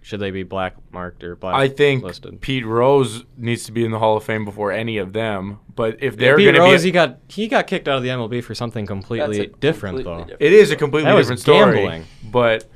should 0.00 0.20
they 0.20 0.30
be 0.30 0.42
black 0.42 0.74
marked 0.92 1.22
or 1.24 1.36
black 1.36 1.54
I 1.54 1.68
think 1.68 2.02
listed? 2.04 2.40
Pete 2.40 2.64
Rose 2.64 3.24
needs 3.36 3.64
to 3.66 3.72
be 3.72 3.84
in 3.84 3.90
the 3.90 3.98
Hall 3.98 4.16
of 4.16 4.24
Fame 4.24 4.44
before 4.44 4.72
any 4.72 4.98
of 4.98 5.12
them. 5.12 5.58
But 5.74 6.02
if 6.02 6.16
they're 6.16 6.36
going 6.38 6.54
to 6.54 6.60
Rose, 6.60 6.82
be, 6.82 6.88
he 6.88 6.92
got 6.92 7.18
he 7.28 7.48
got 7.48 7.66
kicked 7.66 7.88
out 7.88 7.96
of 7.98 8.02
the 8.02 8.08
MLB 8.10 8.42
for 8.42 8.54
something 8.54 8.86
completely 8.86 9.48
different, 9.60 9.96
completely 9.98 10.02
though. 10.04 10.18
different 10.24 10.42
it 10.42 10.52
is 10.52 10.70
a 10.70 10.76
completely 10.76 11.10
That 11.10 11.14
was 11.16 11.26
different 11.26 11.40
story. 11.40 11.74
gambling. 11.76 12.04
But 12.30 12.68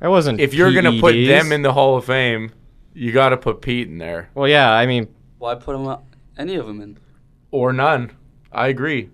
That 0.00 0.08
wasn't. 0.10 0.40
if 0.40 0.54
you're 0.54 0.72
going 0.72 0.84
to 0.84 1.00
put 1.00 1.12
them 1.12 1.52
in 1.52 1.62
the 1.62 1.72
Hall 1.72 1.96
of 1.96 2.04
Fame, 2.04 2.52
you 2.94 3.12
got 3.12 3.30
to 3.30 3.36
put 3.36 3.60
Pete 3.62 3.88
in 3.88 3.98
there 3.98 4.30
well, 4.34 4.48
yeah, 4.48 4.70
I 4.72 4.86
mean, 4.86 5.08
Why 5.38 5.54
put 5.54 5.72
them 5.72 5.86
up, 5.86 6.04
any 6.38 6.54
of 6.56 6.66
them 6.66 6.80
in? 6.80 6.98
or 7.50 7.72
none. 7.72 8.12
I 8.52 8.68
agree. 8.68 9.10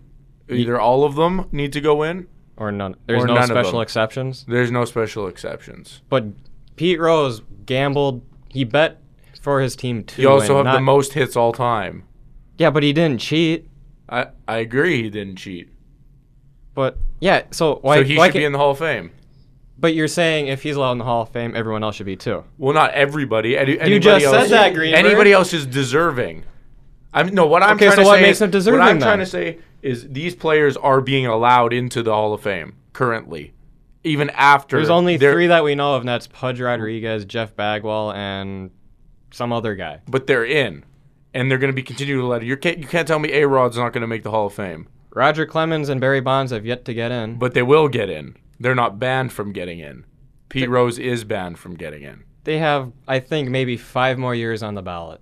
Either 0.48 0.78
all 0.80 1.04
of 1.04 1.14
them 1.16 1.46
need 1.52 1.72
to 1.72 1.80
go 1.80 2.02
in. 2.02 2.26
or 2.56 2.70
none. 2.72 2.96
There's 3.06 3.24
Or 3.24 3.26
no 3.26 3.34
none 3.34 3.48
special 3.48 3.80
exceptions. 3.80 4.44
There's 4.48 4.70
no 4.70 4.84
special 4.84 5.26
exceptions. 5.26 6.02
But 6.08 6.24
Pete 6.76 7.00
Rose 7.00 7.42
gambled. 7.64 8.22
He 8.48 8.64
bet 8.64 9.00
for 9.40 9.60
his 9.60 9.76
team 9.76 10.04
too. 10.04 10.22
You 10.22 10.30
also 10.30 10.56
have 10.58 10.66
and 10.66 10.76
the 10.76 10.80
most 10.80 11.12
hits 11.14 11.36
all 11.36 11.52
time. 11.52 12.04
Yeah, 12.58 12.70
but 12.70 12.82
he 12.82 12.92
didn't 12.92 13.20
cheat. 13.20 13.68
I, 14.08 14.28
I 14.46 14.58
agree 14.58 15.02
he 15.02 15.10
didn't 15.10 15.36
cheat. 15.36 15.68
But 16.74 16.98
yeah, 17.20 17.42
so 17.50 17.76
why? 17.82 17.96
so 17.98 18.04
he 18.04 18.16
why 18.18 18.26
should 18.28 18.32
be 18.34 18.38
can't- 18.40 18.46
in 18.46 18.52
the 18.52 18.58
Hall 18.58 18.70
of 18.72 18.78
Fame. 18.78 19.10
But 19.78 19.94
you're 19.94 20.08
saying 20.08 20.46
if 20.46 20.62
he's 20.62 20.74
allowed 20.76 20.92
in 20.92 20.98
the 20.98 21.04
Hall 21.04 21.22
of 21.22 21.28
Fame, 21.30 21.54
everyone 21.54 21.84
else 21.84 21.96
should 21.96 22.06
be 22.06 22.16
too. 22.16 22.44
Well, 22.56 22.72
not 22.72 22.92
everybody. 22.92 23.58
Any, 23.58 23.78
anybody 23.78 24.00
just 24.00 24.24
else, 24.24 24.48
said 24.48 24.50
that, 24.50 24.74
Greenberg. 24.74 25.04
Anybody 25.04 25.32
else 25.32 25.52
is 25.52 25.66
deserving. 25.66 26.44
I'm 27.12 27.34
no. 27.34 27.46
What 27.46 27.62
I'm 27.62 27.76
Okay, 27.76 27.86
trying 27.86 27.96
so 27.96 28.02
to 28.02 28.08
what 28.08 28.16
say 28.16 28.22
makes 28.22 28.36
is, 28.36 28.38
them 28.40 28.50
deserving 28.50 28.80
What 28.80 28.88
I'm 28.88 28.98
then? 28.98 29.06
trying 29.06 29.18
to 29.18 29.26
say 29.26 29.58
is 29.82 30.08
these 30.08 30.34
players 30.34 30.78
are 30.78 31.02
being 31.02 31.26
allowed 31.26 31.72
into 31.74 32.02
the 32.02 32.10
Hall 32.12 32.32
of 32.32 32.40
Fame 32.40 32.74
currently, 32.94 33.52
even 34.06 34.30
after. 34.30 34.76
There's 34.76 34.90
only 34.90 35.16
they're- 35.16 35.32
three 35.32 35.46
that 35.48 35.64
we 35.64 35.74
know 35.74 35.94
of, 35.96 36.02
and 36.02 36.08
that's 36.08 36.26
Pudge 36.26 36.60
Rodriguez, 36.60 37.24
Jeff 37.24 37.54
Bagwell, 37.56 38.12
and 38.12 38.70
some 39.32 39.52
other 39.52 39.74
guy. 39.74 40.00
but 40.08 40.26
they're 40.26 40.44
in, 40.46 40.84
and 41.34 41.50
they're 41.50 41.58
going 41.58 41.72
to 41.72 41.76
be 41.76 41.82
continuing 41.82 42.22
to 42.22 42.26
let 42.26 42.42
it. 42.42 42.46
You 42.46 42.56
can't 42.56 42.78
you 42.78 42.86
can't 42.86 43.06
tell 43.06 43.18
me 43.18 43.32
A 43.32 43.46
Rod's 43.46 43.76
not 43.76 43.92
going 43.92 44.00
to 44.02 44.06
make 44.06 44.22
the 44.22 44.30
Hall 44.30 44.46
of 44.46 44.54
Fame, 44.54 44.88
Roger 45.14 45.44
Clemens 45.44 45.88
and 45.88 46.00
Barry 46.00 46.20
Bonds 46.20 46.52
have 46.52 46.64
yet 46.64 46.84
to 46.86 46.94
get 46.94 47.10
in. 47.12 47.36
but 47.38 47.52
they 47.54 47.62
will 47.62 47.88
get 47.88 48.08
in. 48.08 48.36
They're 48.58 48.74
not 48.74 48.98
banned 48.98 49.32
from 49.32 49.52
getting 49.52 49.80
in. 49.80 50.04
Pete 50.48 50.70
Rose 50.70 50.98
is 50.98 51.24
banned 51.24 51.58
from 51.58 51.74
getting 51.74 52.02
in. 52.02 52.22
They 52.44 52.58
have, 52.58 52.92
I 53.08 53.18
think, 53.18 53.50
maybe 53.50 53.76
five 53.76 54.16
more 54.18 54.34
years 54.34 54.62
on 54.62 54.74
the 54.74 54.82
ballot. 54.82 55.20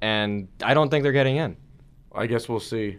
And 0.00 0.48
I 0.62 0.74
don't 0.74 0.88
think 0.88 1.02
they're 1.02 1.12
getting 1.12 1.36
in. 1.36 1.56
I 2.12 2.26
guess 2.26 2.48
we'll 2.48 2.60
see. 2.60 2.98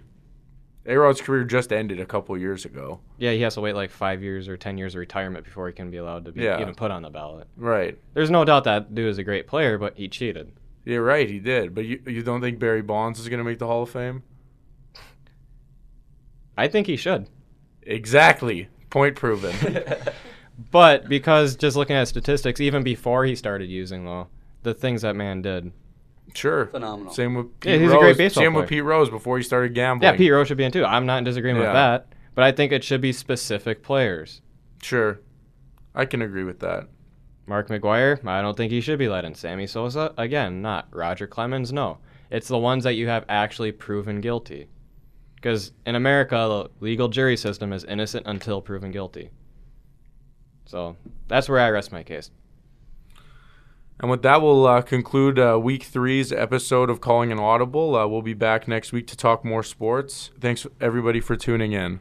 A 0.86 0.96
Rod's 0.96 1.22
career 1.22 1.44
just 1.44 1.72
ended 1.72 2.00
a 2.00 2.06
couple 2.06 2.36
years 2.38 2.66
ago. 2.66 3.00
Yeah, 3.20 3.32
he 3.34 3.42
has 3.42 3.54
to 3.54 3.62
wait 3.62 3.76
like 3.76 3.92
five 3.92 4.24
years 4.24 4.48
or 4.48 4.58
10 4.58 4.78
years 4.80 4.96
of 4.96 5.00
retirement 5.00 5.46
before 5.46 5.68
he 5.68 5.74
can 5.74 5.92
be 5.92 5.98
allowed 5.98 6.26
to 6.26 6.32
be 6.32 6.42
Yeah. 6.42 6.60
even 6.60 6.74
put 6.74 6.90
on 6.90 7.04
the 7.04 7.10
ballot. 7.12 7.48
Right. 7.56 8.00
There's 8.16 8.32
no 8.32 8.44
doubt 8.46 8.64
that 8.64 8.96
dude 8.96 9.08
is 9.10 9.20
a 9.20 9.24
great 9.24 9.46
player, 9.48 9.78
but 9.78 9.96
he 9.96 10.08
cheated. 10.08 10.52
You're 10.84 11.04
right, 11.04 11.30
he 11.30 11.38
did. 11.40 11.76
But 11.76 11.86
you, 11.86 12.02
you 12.08 12.24
don't 12.24 12.42
think 12.42 12.58
Barry 12.58 12.82
Bonds 12.82 13.20
is 13.20 13.30
going 13.30 13.38
to 13.38 13.44
make 13.44 13.60
the 13.60 13.68
Hall 13.68 13.84
of 13.84 13.92
Fame? 13.92 14.24
I 16.58 16.68
think 16.68 16.88
he 16.88 16.96
should. 16.98 17.28
Exactly. 17.84 18.68
Point 18.90 19.16
proven. 19.16 19.56
But 20.70 21.10
because 21.10 21.56
just 21.56 21.76
looking 21.76 21.96
at 21.96 22.08
statistics, 22.08 22.62
even 22.62 22.84
before 22.84 23.26
he 23.26 23.36
started 23.36 23.68
using 23.68 24.06
though, 24.06 24.28
the 24.62 24.76
things 24.76 25.02
that 25.02 25.16
man 25.16 25.42
did. 25.42 25.72
Sure. 26.34 26.68
Phenomenal. 26.68 27.14
Same 27.14 27.34
with 27.36 27.60
Pete 27.60 27.74
Yeah, 27.74 27.78
he's 27.80 27.92
a 27.92 27.94
Rose. 27.96 28.02
great 28.02 28.18
baseball 28.18 28.44
Same 28.44 28.54
with. 28.54 28.70
Pete 28.70 28.84
Rose 28.84 29.10
before 29.10 29.38
he 29.38 29.44
started 29.44 29.74
gambling. 29.74 30.12
Yeah, 30.12 30.18
Pete 30.18 30.32
Rose 30.32 30.48
should 30.48 30.58
be 30.58 30.64
in 30.64 30.72
too. 30.72 30.86
I'm 30.86 31.06
not 31.06 31.18
in 31.20 31.24
disagreement 31.24 31.64
Yeah. 31.64 31.70
with 31.70 31.76
that. 31.76 32.08
But 32.34 32.44
I 32.46 32.52
think 32.54 32.72
it 32.72 32.84
should 32.84 33.02
be 33.02 33.12
specific 33.12 33.84
players. 33.84 34.42
Sure. 34.82 35.20
I 35.94 36.06
can 36.06 36.22
agree 36.22 36.44
with 36.46 36.60
that. 36.62 36.88
Mark 37.46 37.68
McGwire, 37.68 38.26
I 38.26 38.42
don't 38.42 38.56
think 38.56 38.72
he 38.72 38.80
should 38.80 39.00
be 39.00 39.10
let 39.10 39.26
in. 39.26 39.34
Sammy 39.36 39.68
Sosa, 39.68 40.14
again, 40.18 40.62
not. 40.62 40.88
Roger 40.92 41.28
Clemens, 41.28 41.74
no. 41.74 41.98
It's 42.30 42.48
the 42.48 42.58
ones 42.58 42.86
that 42.86 42.94
you 42.94 43.08
have 43.10 43.26
actually 43.28 43.74
proven 43.74 44.22
guilty. 44.22 44.68
Because 45.36 45.74
in 45.86 45.96
America, 45.96 46.36
the 46.80 46.86
legal 46.86 47.10
jury 47.10 47.36
system 47.36 47.74
is 47.74 47.84
innocent 47.84 48.26
until 48.28 48.62
proven 48.62 48.92
guilty. 48.92 49.32
So 50.66 50.96
that's 51.28 51.50
where 51.50 51.60
I 51.60 51.70
rest 51.70 51.92
my 51.92 52.04
case. 52.04 52.32
And 54.02 54.10
with 54.10 54.24
that, 54.24 54.42
we'll 54.42 54.66
uh, 54.66 54.82
conclude 54.82 55.38
uh, 55.38 55.60
week 55.62 55.84
three's 55.84 56.32
episode 56.32 56.90
of 56.90 57.02
Calling 57.02 57.32
an 57.32 57.38
Audible. 57.38 57.96
Uh, 57.96 58.08
we'll 58.08 58.24
be 58.24 58.34
back 58.34 58.68
next 58.68 58.92
week 58.92 59.06
to 59.08 59.16
talk 59.16 59.46
more 59.46 59.62
sports. 59.62 60.32
Thanks, 60.40 60.66
everybody, 60.82 61.22
for 61.22 61.36
tuning 61.36 61.74
in. 61.74 62.00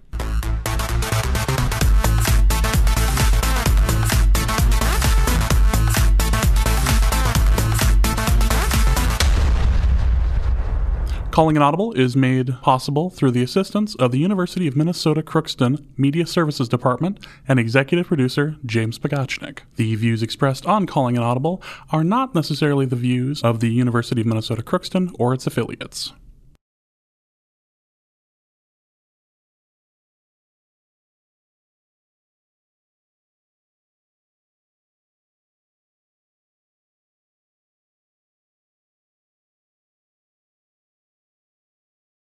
Calling 11.30 11.56
an 11.56 11.62
Audible 11.62 11.92
is 11.92 12.16
made 12.16 12.60
possible 12.60 13.08
through 13.08 13.30
the 13.30 13.42
assistance 13.42 13.94
of 13.94 14.10
the 14.10 14.18
University 14.18 14.66
of 14.66 14.74
Minnesota 14.74 15.22
Crookston 15.22 15.86
Media 15.96 16.26
Services 16.26 16.68
Department 16.68 17.24
and 17.46 17.60
executive 17.60 18.08
producer 18.08 18.56
James 18.66 18.98
Pagachnik. 18.98 19.60
The 19.76 19.94
views 19.94 20.24
expressed 20.24 20.66
on 20.66 20.86
Calling 20.86 21.16
an 21.16 21.22
Audible 21.22 21.62
are 21.92 22.02
not 22.02 22.34
necessarily 22.34 22.84
the 22.84 22.96
views 22.96 23.42
of 23.42 23.60
the 23.60 23.70
University 23.70 24.22
of 24.22 24.26
Minnesota 24.26 24.62
Crookston 24.62 25.14
or 25.20 25.32
its 25.32 25.46
affiliates. 25.46 26.12